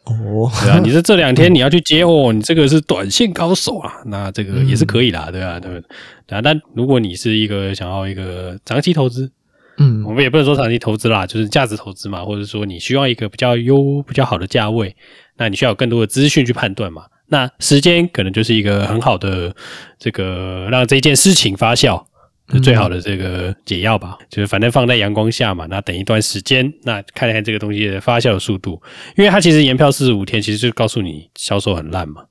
[0.10, 5.60] 哦，对啊，你是这两天你要去接货，你这个是短线高手啊，那这个也是可以啦，对吧？
[5.60, 5.88] 对不？
[6.28, 9.32] 对啊，但如果你是一个想要一个长期投资，
[9.78, 14.96] 嗯，我们也不能说长期投资啦，就是价值投资嘛，或者说你需要一个比较优、比较好的价位，
[15.38, 19.56] 那你需要有更多的资讯去判断嘛，那时间可能就是一个很好的
[19.98, 22.04] 这个让这件事情发酵。
[22.52, 28.82] 是最好的这个解药吧，就是反正放在阳光下嘛，那等一段时间，那看一看这个东西的发酵的速度，
[29.16, 32.24] 因为它其实延票四十五天，其实就告诉你销售很烂嘛，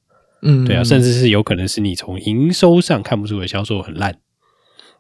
[0.43, 4.17] 嗯，对啊，甚至是有可能是你从营收上看不出的销售很烂，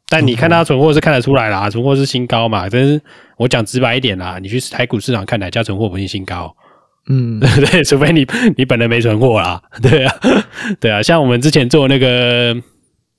[0.09, 3.01] 但你看它存货是看得出来啦，存货是新高嘛，但是
[3.39, 6.55] 我讲直白一点啦，你去台股市场看哪家存货不是新高，
[7.11, 8.25] 嗯，对对，除非你
[8.57, 10.15] 你本人没存货啦，对啊，
[10.79, 12.57] 对啊，像我们之前做那个。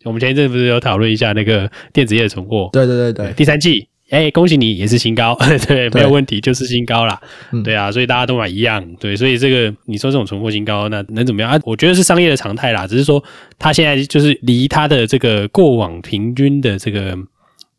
[0.06, 2.70] 我们前一阵不是有讨论一下那个电子业的存货？
[2.72, 7.20] 对对对对，第三季，哎、欸，恭喜你也是新高， 对，没有问题，就是新高啦。
[7.52, 11.60] 嗯、对啊，所以大家都买一样，对，所以这个你说这种存货新高，那能怎么样啊？
[11.66, 13.22] 我觉得是商业的常态啦，只是说
[13.58, 17.18] 它现在就是离它的这个过往平均的这个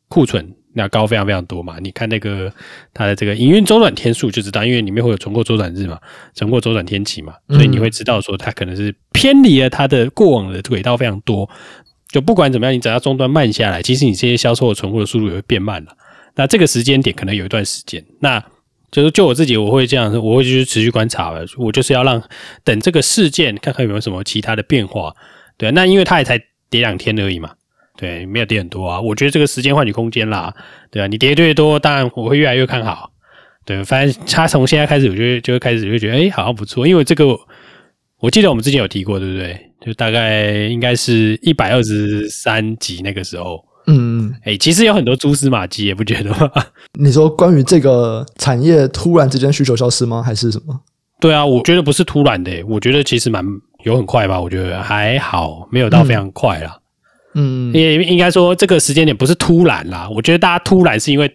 [0.08, 1.78] 库存那高非常非常多嘛。
[1.80, 2.52] 你看那个
[2.92, 5.98] 它的这个营运周转天数就知道，因为里面会有存货周转日嘛，
[6.34, 11.48] 存货周转天期嘛，所以你会知道说它可能是偏离了它的过往的轨道非常多。
[12.10, 15.92] 就不管怎么样，你只要终端慢下来，其实你这些销售的存货的速度也会变慢了。
[16.34, 18.42] 那这个时间点可能有一段时间，那
[18.90, 21.44] 就是就我自己，我会这样，我会去持续观察了。
[21.56, 22.20] 我就是要让
[22.64, 25.14] 等这个事件看看有没有什么其他的变化。
[25.56, 26.36] 对，那因为它也才
[26.68, 27.52] 跌两天而已嘛，
[27.96, 29.00] 对，没有跌很多啊。
[29.00, 30.52] 我觉得这个时间换取空间啦，
[30.90, 33.12] 对啊，你跌越多，当然我会越来越看好。
[33.64, 37.38] 对，反正他从现在开始，我就会就会开始就觉得，哎，好像不错，因为这个。
[38.20, 39.58] 我记得我们之前有提过，对不对？
[39.84, 46.50] 就大概应该是一百二十三集那个时候，嗯嗯，哎，其实有很多蛛丝马迹，也不觉得吗？
[47.00, 50.22] 你说关于这个产业突然之间需求消失吗？
[50.22, 50.78] 还是什么？
[51.18, 53.42] 对啊，我觉得不是突然的，我觉得其实蛮
[53.84, 56.78] 有很快吧，我觉得还好，没有到非常快啦。
[57.34, 60.08] 嗯，也应该说这个时间点不是突然啦。
[60.10, 61.32] 我觉得大家突然是因为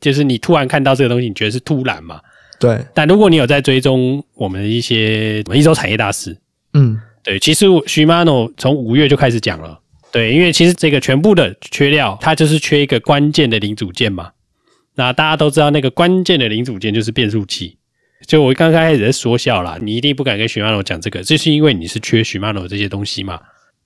[0.00, 2.20] 就是你突然看到这个东西，你觉得是突然嘛？
[2.60, 6.36] 对，但如果你有在追踪我们的一些一周产业大事，
[6.74, 9.80] 嗯，对，其实 Shimano 从五月就开始讲了，
[10.12, 14.32] 对，因为其实这个全部的缺料，它就是缺一个关键的零组件嘛。
[14.94, 17.78] 那大家都知道，那个关键的零组件就是变速器。
[18.26, 23.40] 就我刚刚开始在说笑啦，你一定不敢跟 Shimano 讲这个，这是因为你是缺 Shimano 这些东西嘛。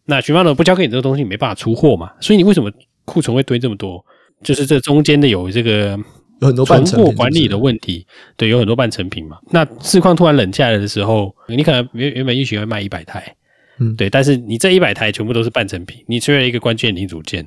[0.06, 2.10] 那 Shimano 不交给你这个东西，你没办法出货嘛。
[2.20, 2.72] 所以你为什么
[3.04, 4.04] 库存会堆这么多？
[4.42, 5.96] 就是这中间的有这个。
[6.40, 7.04] 有很多半成品？
[7.04, 9.38] 存货管理的问题，对，有很多半成品嘛。
[9.50, 13.34] 那市况突然冷下来的时候，你可能原原本预期会卖一百台，
[13.78, 17.46] 嗯，对，但是你这一百台全部都是半成品，你缺了一个关键零组件，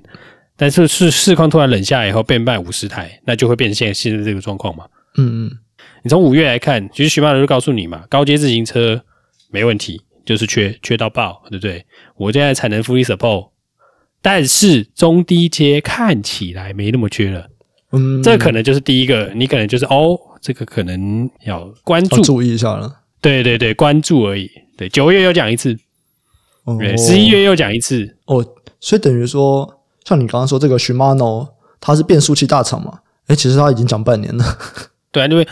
[0.55, 4.85] 但是是市况突然冷下来以后，变卖五十台，那就会变成现在现在这个状况嘛。
[5.17, 5.51] 嗯嗯，
[6.03, 9.03] 你从五月来看，其实徐茂德就告诉你嘛，高阶自行车
[9.51, 11.85] 没问题，就是缺缺到爆，对不对？
[12.15, 13.49] 我现在产能 fully support，
[14.21, 17.49] 但是中低阶看起来没那么缺了。
[17.91, 22.93] 嗯，这可能就是第一个，你可能就是哦，这个可能要关注，注意一下了。
[23.21, 24.49] 对对对，关注而已。
[24.77, 25.77] 对，九月又讲一次，
[26.65, 28.17] 哦，十一月又讲一次。
[28.25, 28.45] 哦，
[28.79, 31.47] 所以等于说，像你刚刚说这个 Shimano，
[31.79, 32.99] 它是变速器大厂嘛？
[33.27, 34.45] 哎，其实它已经讲半年了。
[35.11, 35.47] 对啊，因为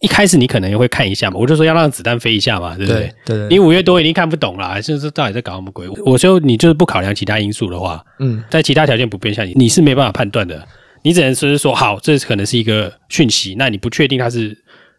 [0.00, 3.00] 一开始你可能也会看一下嘛，我就说要让子弹飞一下嘛，对不对？
[3.24, 3.48] 对，对，对。
[3.48, 5.88] 你五月多已经看不懂了，就是到底在搞什么鬼？
[6.04, 10.66] 我说你就是不考量其他因素的话，嗯，在其他条件不变下，你你是没办法判断的。
[11.08, 14.54] 你只能说是说好，这可能是一个讯息，那你不确定它是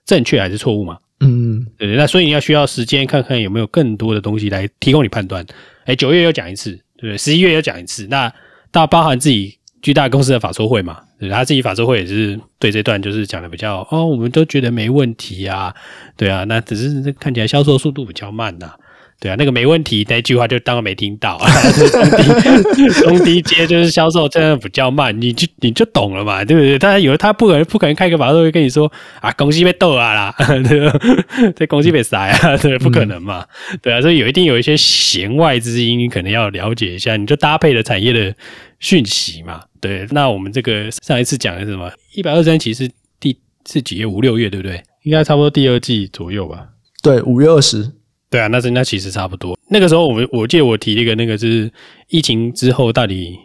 [0.06, 0.98] 正确还是错误嘛？
[1.20, 1.96] 嗯，对对。
[1.96, 5.46] 那所以你要需要时间看看有没有更多的东西来提供你判断。
[5.86, 7.16] 哎，九月又讲一次，对不对？
[7.16, 8.34] 十一月又讲一次，那
[8.72, 11.00] 到包含自己巨大公司的法说会嘛？
[11.20, 15.72] 对，他自己法说会也是对这段就是讲的比较哦，我们都觉得没问题啊，
[16.18, 18.76] 对啊，那只是看起来销售速度比较慢呐、啊。
[19.22, 21.38] 对啊，那个没问题，那句话就当没听到。
[21.92, 26.80] 中低中低阶就是销售真的比较慢，你就你就懂了嘛，对不对？
[26.80, 30.36] 他以为他不可能不可能开个法都会跟你说啊，公司被斗啊啦，
[30.68, 30.98] 对吧？
[31.58, 33.46] 这公司被杀啊，对，不可能嘛，
[33.82, 38.34] 对啊，所以有一定有一些弦外之音，你可能要了解一下，你就搭配了产业的
[38.80, 39.62] 讯息嘛。
[39.82, 41.92] 对，那我们这个上一次讲的是什么？
[42.14, 43.38] 一百二十三期是第
[43.70, 44.06] 是几月？
[44.06, 44.82] 五六月对不对？
[45.04, 46.68] 应该差不多第二季左右吧？
[47.04, 47.92] 对，五月二十。
[48.30, 49.58] 对啊，那那其实差不多。
[49.70, 51.72] 那个时候，我们我记得我提了一个那个，就是
[52.08, 53.38] 疫情之后到底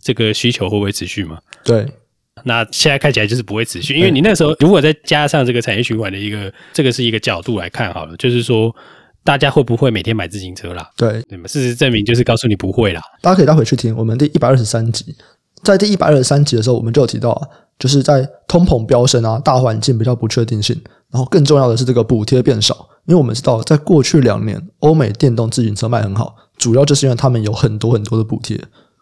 [0.00, 1.38] 这个需求会不会持续嘛？
[1.64, 1.86] 对。
[2.44, 8.74] 那现在看起来就是不会持续，因为你那时候如果再加上这个产业循环的一个，这个是一个角度来看好了，就是说
[9.22, 10.90] 大家会不会每天买自行车啦？
[10.96, 11.46] 对，对嘛？
[11.46, 13.00] 事实证明就是告诉你不会啦。
[13.20, 15.14] 大家可以再回去听我们第一百二十三集，
[15.62, 17.46] 在第一百二十三集的时候，我们就有提到啊，
[17.82, 22.88] 就是在通膨飙升啊，大环境比较不确定性，然后更重要的是这个补贴变少。
[23.06, 28.56] 因为我们知道，在过去两年，欧美电动自行车卖很好，主要就是因为他们有很多很多的补贴。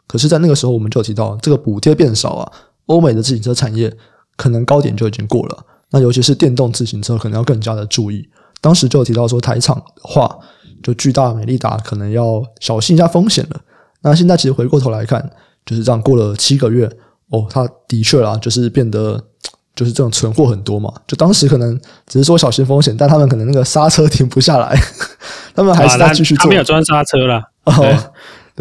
[0.06, 2.52] 可是，在那个时候，我们就提到这个补贴变少啊，
[2.86, 3.94] 欧美的自行车产业
[4.38, 5.66] 可能高点就已经过了。
[5.90, 8.26] 那尤其是电动自行车，可能要更加的注意。
[8.62, 10.38] 当时就有提到说，台厂的话，
[10.82, 13.60] 就巨大美利达可能要小心一下风险了。
[14.00, 15.30] 那现在其实回过头来看，
[15.66, 16.90] 就是这样过了七个月，
[17.30, 19.24] 哦，他的确啦，就是变得。
[19.72, 21.74] 就是这种存货很多嘛，就当时可能
[22.06, 24.78] 只是说小心风险，但他们可能那个刹车停不下来，
[25.54, 26.42] 他们还是在继续做。
[26.42, 27.72] 他没有装刹车啦，哦，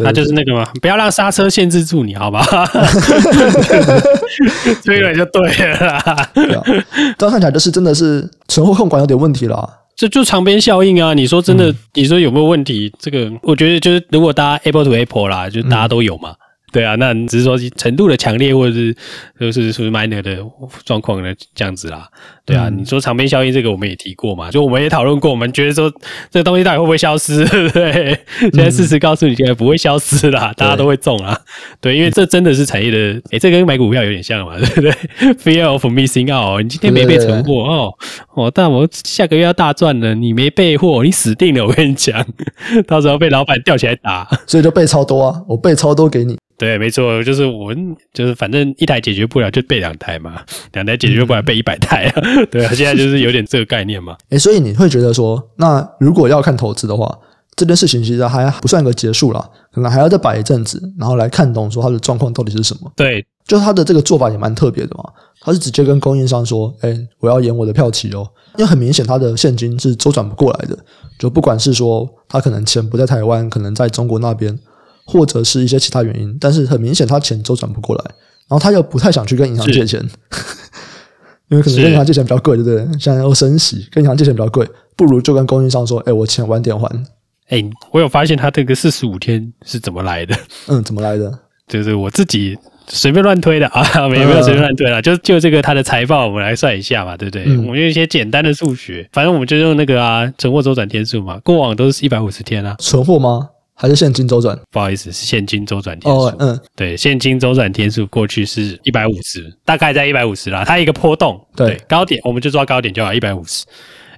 [0.02, 2.42] 他就是那个嘛，不要让刹车限制住你，好吧？
[4.82, 6.28] 追了就对了啦。
[6.32, 6.62] 对啊，
[7.18, 9.68] 这样看起来就是真的是存货控管有点问题了。
[9.96, 11.12] 这就长边效应啊！
[11.12, 12.90] 你说真的，你说有没有问题？
[12.98, 16.34] 这个我觉得就是如果大家 Apple to Apple 啦，就大家都有嘛。
[16.72, 18.94] 对啊，那只是说程度的强烈，或者是
[19.38, 20.38] 就是属于 minor 的
[20.84, 22.08] 状况呢，这样子啦。
[22.44, 25.92] 对啊，嗯、你说长边效应这个我们也提过嘛，就我们也讨论过，我们觉得说
[26.30, 27.44] 这个东西到底会不会消失？
[27.50, 28.18] 对不对？
[28.40, 31.40] 现在事实告诉你，现在不会消失啦，大家都会中啦。
[31.80, 34.92] 对，因为这真的是产业的，诶，这跟买股票有点像嘛，对不对？
[35.34, 37.94] Fear of missing out，你今天没被存货哦
[38.34, 41.66] 哦，但我下个月要大赚了，你没备货，你死定了！
[41.66, 42.24] 我跟你讲，
[42.86, 46.36] 到时候被老板吊起来打，所以就备超多啊，我备超多给你。
[46.60, 50.42] 对，没错，就是我们就是反正一台解决不了就备两台嘛，
[50.74, 52.22] 两台解决不了备一百台啊。
[52.52, 54.14] 对啊，现在就是有点这个概念嘛。
[54.28, 57.18] 诶，所以你会觉得说，那如果要看投资的话，
[57.56, 59.42] 这件事情其实还不算个结束啦，
[59.72, 62.92] 可能还要再摆一阵子，然后来看懂说它的状况到底是什么。
[62.94, 65.04] 对，就是他的这个做法也蛮特别的嘛，
[65.40, 70.78] 他是直接跟供应商说，诶，我要延我的票期哦，因为很明显他的现金是周转不过来的，
[71.18, 74.58] 就不管是说他可能钱不在台湾，可能在中国那边。
[75.10, 78.04] 或者是一些其他原因，但是很明显他钱周转不过来，
[78.48, 80.00] 然后他又不太想去跟银行借钱，
[81.50, 82.78] 因为可能跟银行借钱比较贵，对不对？
[82.98, 84.64] 现在又升息，跟银行借钱比较贵，
[84.96, 86.88] 不如就跟供应商说：“哎，我钱晚点还。”
[87.50, 90.36] 哎，我有发现他这个四十五天是怎么来的？
[90.68, 91.36] 嗯，怎么来的？
[91.66, 97.44] 就是我自己随便乱推的 啊，没有没有随便乱推了，就就这个他的财报，我们来算一下嘛，对不对？
[97.46, 103.48] 嗯、我们用一些简单的数学，反正我们就用那个啊，存货周转天数嘛，过往都是一百五十天啊，存货吗？
[103.80, 104.58] 还是现金周转？
[104.70, 106.20] 不好意思，是现金周转天数。
[106.20, 110.62] 哦，嗯，对，现金周转天数过去是一百五十，大概在一百五十啦。
[110.66, 113.64] 它一个波动，对，对高点我们就抓高点就好，一百五十。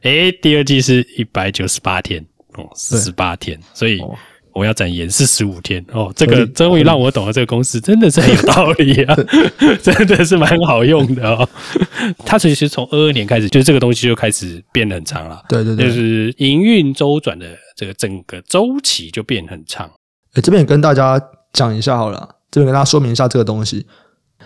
[0.03, 2.21] 诶，第二季是一百九十八天，
[2.55, 4.01] 哦，四十八天，所以。
[4.01, 4.19] 哦
[4.55, 9.17] 我要展延四十五天哦，这个终于让我懂了，这个公式真的是很有道理啊，
[9.83, 11.49] 真的是蛮好用的哦。
[12.25, 15.43] 它其实从二二年开始，就是这个东西就开始变很长了。
[15.49, 19.91] 对对对，就是营运周转的这个整个周期就变很长。
[20.35, 21.21] 诶，这边也跟大家
[21.53, 23.87] 讲一下好了，这边跟大家说明一下这个东西，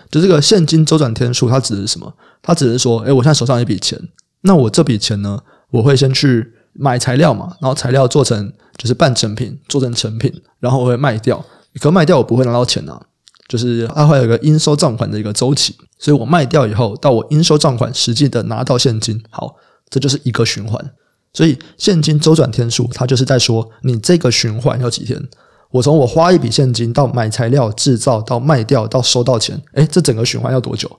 [0.09, 2.13] 就这个现金周转天数，它指的是什么？
[2.41, 3.99] 它只是说，诶，我现在手上有一笔钱，
[4.41, 5.39] 那我这笔钱呢，
[5.71, 6.53] 我会先去。
[6.79, 11.43] 买材料嘛，然后材料做成就是半成品，做成成品，然后我会卖掉。
[11.79, 12.99] 可卖掉我不会拿到钱啊，
[13.47, 19.55] 就是它会有一个应收账款的一个周期，所以我卖掉以后到我应收账款实际的拿到现金，好，
[19.89, 20.91] 这就是一个循环。
[21.33, 25.21] 所以现金周转天数，它就是在说你这个循环要几天。
[25.69, 30.89] 我从我花一笔现金到买材料制造到卖掉到收到钱，诶，这整个循环要多久？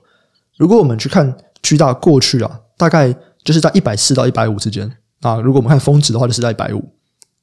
[0.57, 3.13] 如果我们去看巨大过去啊，大概
[3.43, 4.89] 就是在一百四到一百五之间。
[5.21, 6.81] 啊如果我们看峰值的话，就是在一百五，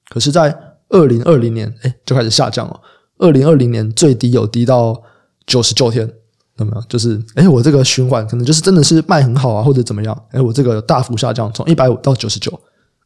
[0.08, 0.56] 可是，在
[0.88, 2.80] 二零二零年，哎，就开始下降了。
[3.18, 5.02] 二零二零年最低有低到
[5.46, 6.10] 九十九天，
[6.58, 6.82] 有没有？
[6.88, 10.24] 就是，哎，我这个循环可能就是真的是卖很好啊，或者怎么样？
[10.30, 12.60] 哎，我这个大幅下降，从一百五到九十九，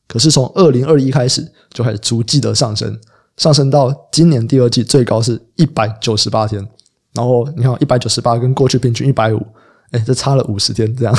[0.07, 2.99] 可是从二零二一开始就开始逐季的上升，
[3.37, 6.67] 上升到今年第二季最高是一百九十八天。
[7.15, 9.45] 然后你看，一百九十八跟过去平均一百五，
[9.93, 11.19] 哎，这差了五十天，这样。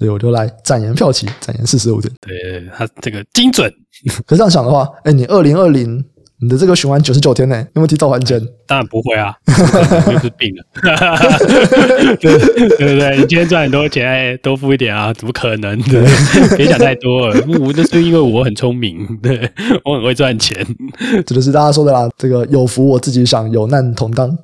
[0.00, 2.10] 所以我就来展言票期，展言四十五天。
[2.20, 3.72] 对，他这个精准。
[4.26, 6.02] 可是这样想的话，哎，你二零二零。
[6.42, 8.40] 你的这个循环九十九天呢，有没有提早还钱？
[8.66, 9.34] 当然不会啊，
[10.10, 10.64] 又是病了。
[12.18, 12.38] 对
[12.78, 15.78] 对对，你今天赚很多钱，哎，多付一点啊，怎么可能？
[15.82, 16.02] 对，
[16.56, 17.46] 别想太多了。
[17.60, 19.50] 我那是因为我很聪明，对，
[19.84, 20.66] 我很会赚钱。
[21.26, 24.34] 这就是大家说的啦，这个有福我自己享，有难同当。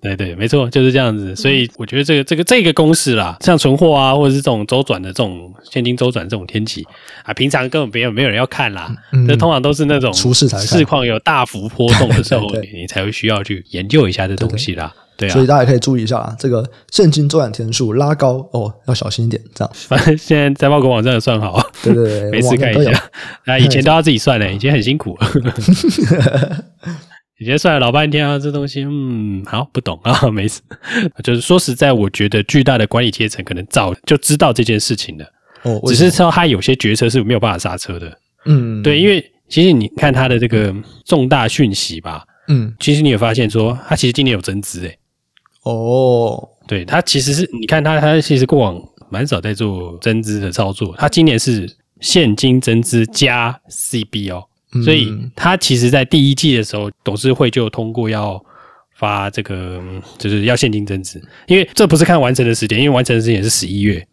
[0.00, 1.34] 对对，没错，就是这样子。
[1.34, 6.86] 所以我觉得这个这个这个公式啦，像存货啊，或者是这种周转的这种现金周转这种天气
[7.24, 8.94] 啊，平常根本没有没有人要看啦。
[9.26, 14.94] 这、嗯、通常都是那种出事才市况有大幅波动的时候， 你才会需要去研究一下这东西啦。
[15.16, 19.42] 对，啊，所以大家可以注意一下啊，这个现金周转天数拉高哦，要小心一点。
[19.54, 22.92] 这样， 反正现在在报狗网站也算好，对对对， 每次看一下。
[23.46, 25.18] 啊，以前都要自己算的，以前很辛苦。
[27.38, 30.60] 以前算了老半天啊，这东西，嗯，好不懂啊， 没事。
[31.22, 35.24] 就是说实在，我觉得巨大的管理阶层可能早就知道这件事情了，
[35.62, 40.74] 哦，只是说他有些决策是没有办法刹车的，嗯，对，因为其实你看他的这个
[41.04, 44.98] 重大讯息吧，嗯，其实你有发现说，他其实今年有增资，诶，
[45.64, 48.80] 哦，对，他其实是你看他，他其实过往
[49.10, 51.70] 蛮少在做增资的操作，他今年是
[52.00, 54.46] 现金增资加 CB 哦。
[54.82, 58.42] 所以，他其实，在第一季的时候，董事会就通过要
[58.96, 59.82] 发这个，
[60.18, 64.06] 就是要现金增值，因为这不是看完成的时间，因为完成的时间是十一月，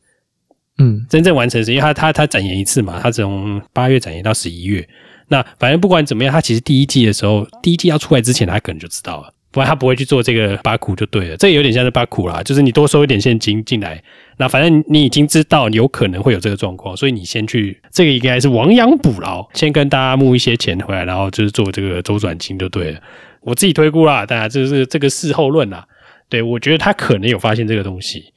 [0.78, 4.88] 嗯，真正完成的时间，因为他他他展演一次嘛，他从八月展演到十一月，
[5.28, 9.34] 那反正不管怎么样，他其实第一季的时候，第一季要出来之前，他可能就知道了。
[9.54, 14.04] 不然他不会去做这个巴苦就对了，这个有点像是巴苦啦，就是你多收一点现金进来，
[14.38, 23.00] 那反正你已经知道有可能会有这个状况，所以你先去，这个应该是亡羊补牢，先跟大家募一些钱回来，然后就是做这个周转金就对了。
[23.42, 25.86] 我自己推估啦，大家这是这个事后论啦，
[26.30, 28.34] 对，我觉得他可能有发现这个东西，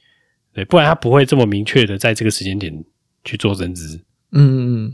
[0.53, 2.71] 对，不然他不会这么明确的在这个时间点
[3.25, 3.97] 去做增资。
[4.33, 4.91] 嗯嗯嗯，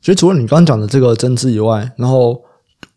[0.00, 2.42] 所以除了你刚刚讲的这个增资以外，然后。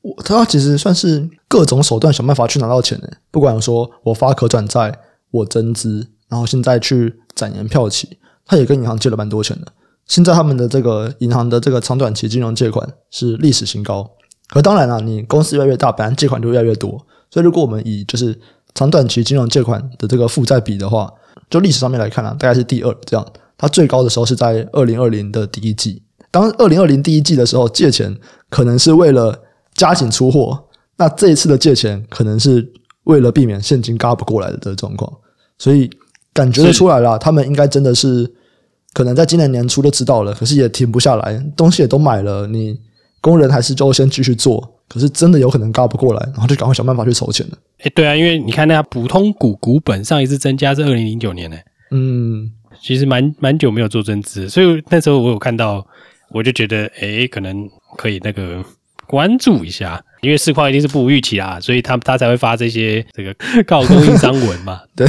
[0.01, 4.97] 我他其实算是各种手段想办法去拿到钱的，不管说我发可转债，
[5.29, 9.67] 我增资，然后现在去展延票期，他也跟银行借了蛮多钱的。
[10.05, 14.09] 现在他们的这个银行的这个长短期金融借款是历史新高。
[14.47, 16.91] 可当然了，你公司越来越大，本来借款就越来越多，
[17.29, 18.39] 所以如果我们以就是
[18.73, 21.11] 长短期金融借款的这个负债比的话，
[21.49, 23.25] 就历史上面来看啊，大概是第二这样。
[23.57, 28.17] 它最高的时候是在二零二零的第一季，当二零二零第一季的时候借钱
[28.49, 29.37] 可能是为了。
[29.79, 30.61] 加紧出货，
[30.97, 32.69] 那这一次的借钱可能是
[33.05, 35.09] 为了避免现金嘎不过来的这个状况，
[35.57, 35.89] 所以
[36.33, 38.29] 感觉得出来了，他们应该真的是
[38.91, 42.77] 可能在今年年初就知道了，可是也停不下来，东西也都买了，你
[43.21, 44.59] 工人还是就先继续做，
[44.89, 47.57] 可是真的有可能嘎不过来，然后就赶快想办法去筹钱了。
[47.83, 51.55] 诶，对啊，因为你看那家普通股股本上一次增加是二零零九年呢，
[51.91, 52.51] 嗯，
[52.81, 55.87] 其实蛮蛮久没有做增资，所以那时候我有看到，
[56.31, 57.65] 我就觉得诶，可能
[57.97, 58.61] 可以那个。
[59.09, 63.35] 关注一下，因为市况一定是不如预期啦，所以他他才会发这些这个
[63.65, 64.81] 告供应商文嘛。
[64.95, 65.07] 对，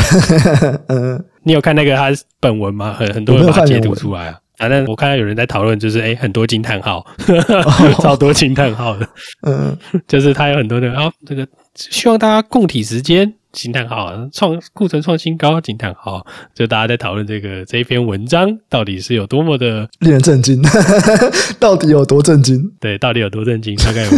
[0.89, 2.95] 嗯，你有看那个他本文吗？
[2.99, 4.39] 很很多人把它解读出来啊。
[4.57, 7.05] 反正我看到有人在讨论，就是诶很多惊叹号，
[8.01, 9.07] 超多惊叹号的。
[9.43, 9.77] 嗯，
[10.09, 13.35] 就是他有很多的啊，这个希望大家共体时艰。
[13.53, 16.25] 惊叹号，创库存创新高，惊叹号，
[16.55, 20.63] 就大家在讨论这个这一篇文章到底是有多么的令人震惊，
[21.59, 22.63] 到底有多震惊？
[22.81, 23.75] 对，到底有多震惊？
[23.77, 24.11] 大概有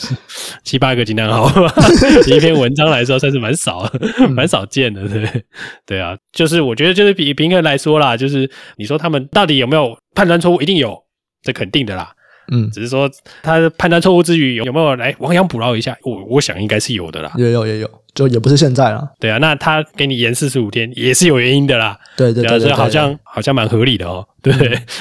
[0.62, 1.74] 七八个惊叹号吧。
[2.26, 3.90] 一篇文章来说，算是蛮少，
[4.30, 5.08] 蛮少见的。
[5.08, 5.44] 对，
[5.86, 10.60] 对啊，就是我觉得，就是比平衡来说啦，就是你说他们到底有没有判断错误？
[10.60, 10.96] 一定有，
[11.42, 12.12] 这肯定的啦。
[12.52, 13.10] 嗯，只是说
[13.42, 15.96] 他判断错误之余，有没有来亡羊补牢一下？
[16.02, 17.32] 我我想应该是有的啦。
[17.38, 19.06] 也有也有，就也不是现在了。
[19.18, 21.98] 对啊，那他给你延四十五天，也是有原因的啦。
[22.16, 24.26] 对对对，好像好像蛮合理的哦。
[24.42, 24.52] 对，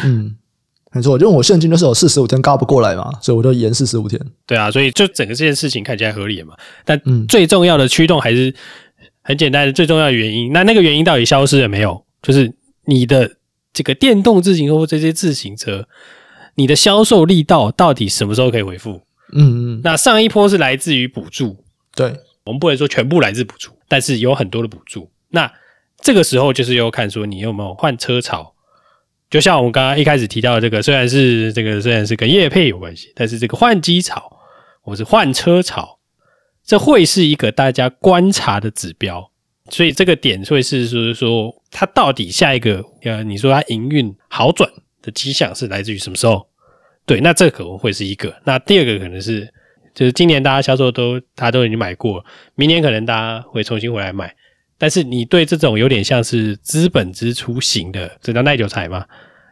[0.04, 0.36] 嗯，
[0.92, 4.20] 没错，因为我现金就是有四十五天高不过来嘛，所以我就延四十五天。
[4.48, 6.56] 对啊，所以就整个这件事情看起来合理嘛。
[6.84, 8.54] 但最重要的驱动还是
[9.22, 12.04] 很简单的，最重要的原因，那那个原因到底消失了没有？
[12.22, 12.54] 就是
[12.86, 13.30] 你的
[13.72, 15.88] 这个电动自行车或这些自行车。
[16.56, 19.02] 你的销售力道到底什么时候可以恢复？
[19.34, 21.58] 嗯嗯，那上一波是来自于补助，
[21.96, 25.12] 对，我们不能说全部来自补助，但是有很多的补助。
[25.30, 25.52] 那
[26.00, 28.54] 这个时候就是要看说你有没有换车潮，
[29.30, 34.40] 就像我们刚刚一开始提到的这个，虽然是这个虽然是跟业配有关系，但是这个换机潮
[34.82, 36.00] 或是换车潮，
[36.64, 39.32] 这会是一个大家观察的指标。
[39.70, 44.70] 所以这个点会是说说它到底下一个呃，你说它营运好转。
[45.06, 46.48] 的迹象是来自于什么时候？
[47.06, 48.34] 对，那这可能会是一个。
[48.46, 49.53] 那第二个可能是，
[49.94, 52.26] 就是今年大家销售都，他都已经买过，
[52.56, 54.34] 明年可能大家会重新回来买。
[54.78, 59.06] 但是你对这种有点像是资本支出型的，这叫耐久财吗？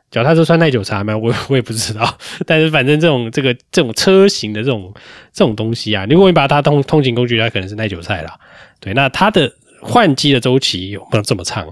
[0.10, 1.16] 脚踏车算耐久财吗？
[1.18, 2.18] 我 我也不知道。
[2.46, 4.94] 但是反正这种这个这种车型的这种
[5.32, 8.38] 这种东西啊，如果你把它当通勤工具，它可能是耐久财啦。
[8.82, 9.50] 对，那它的
[9.82, 11.66] 换机的周期有没有这么长？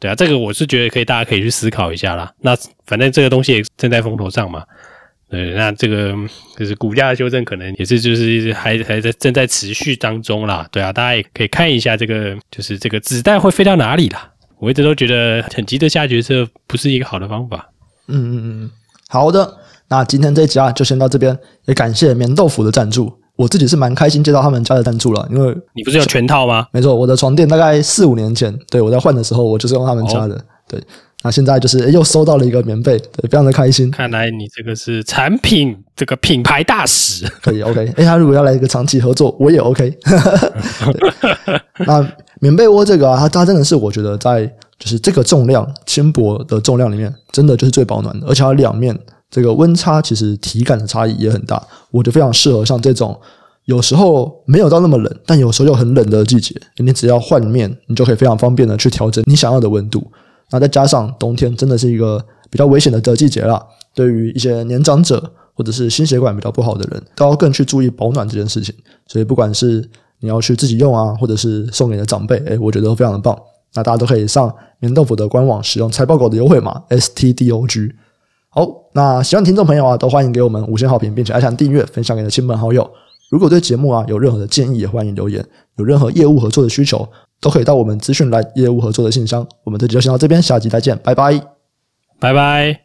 [0.00, 2.32] 对啊，这个我是觉得可以，大家可以去思考一下啦。
[2.40, 4.64] 那反正这个东西也正在风头上嘛。
[5.32, 6.14] 对，那这个
[6.58, 10.68] 就是股价的修正，可能也是就是还还在正在持续当中啦。
[10.70, 14.30] 对啊，大家也可以看一下这个，就是这个子弹会飞到哪里啦。
[14.58, 17.70] 我一直都觉得很急着下决策不是一个好的方法。
[18.08, 18.70] 嗯嗯嗯，
[19.08, 19.56] 好的，
[19.88, 23.10] 那今天这一集啊就先到这边，也感谢棉豆腐的赞助。
[23.36, 26.66] 我自己是蛮开心接到他们家的赞助了，因为你不是有全套吗？
[26.70, 30.34] 没错，我的床垫大概四五年前，对，我在换的时候，我就是用他们家的。
[30.34, 30.80] 哦、对，
[31.22, 33.90] 那现在就是又收到了一个棉被，对，非常的开心。
[33.90, 37.92] 看来你这个是产品这个品牌大使，可以 OK。
[37.96, 39.96] 哎，他如果要来一个长期合作，我也 OK。
[41.86, 42.06] 那
[42.40, 44.44] 棉被窝这个啊，它它真的是我觉得在
[44.78, 48.98] 就是这个重量轻薄的重量里面，真的就是最保暖的，而且它两面。
[49.30, 53.18] 这个温差其实体感的差异也很大，我觉得非常适合像这种
[53.64, 60.06] 有时候没有到那么冷，但有时候又很冷的季节，你只要换面，你就可以非常方便的去调整你想要的温度。
[60.52, 63.60] 那再加上冬天真的是一个比较危险的的季节啦，
[63.94, 68.74] 对于一些年长者或者是心血管比较不好的人，都要更去注意保暖这件事情。
[69.06, 69.88] 所以不管是
[70.20, 73.36] 你要去自己用啊，或者是送给你的长辈，诶，我觉得都非常的棒。
[73.74, 77.92] 那大家都可以上棉豆腐的官网使用财报狗的优惠码 STDOG。
[78.50, 82.88] 好，那喜欢听众朋友啊，都欢迎给我们五星好评，并且按下订阅，分享给你的亲朋好友。
[83.30, 85.42] 如果对节目啊有任何的建议，也欢迎留言。
[85.76, 87.08] 有任何业务合作的需求，
[87.42, 89.46] 都可以到我们资讯栏业务合作的信箱。
[89.64, 91.38] 我们这集就先到这边，下集再见，拜拜，
[92.18, 92.82] 拜拜。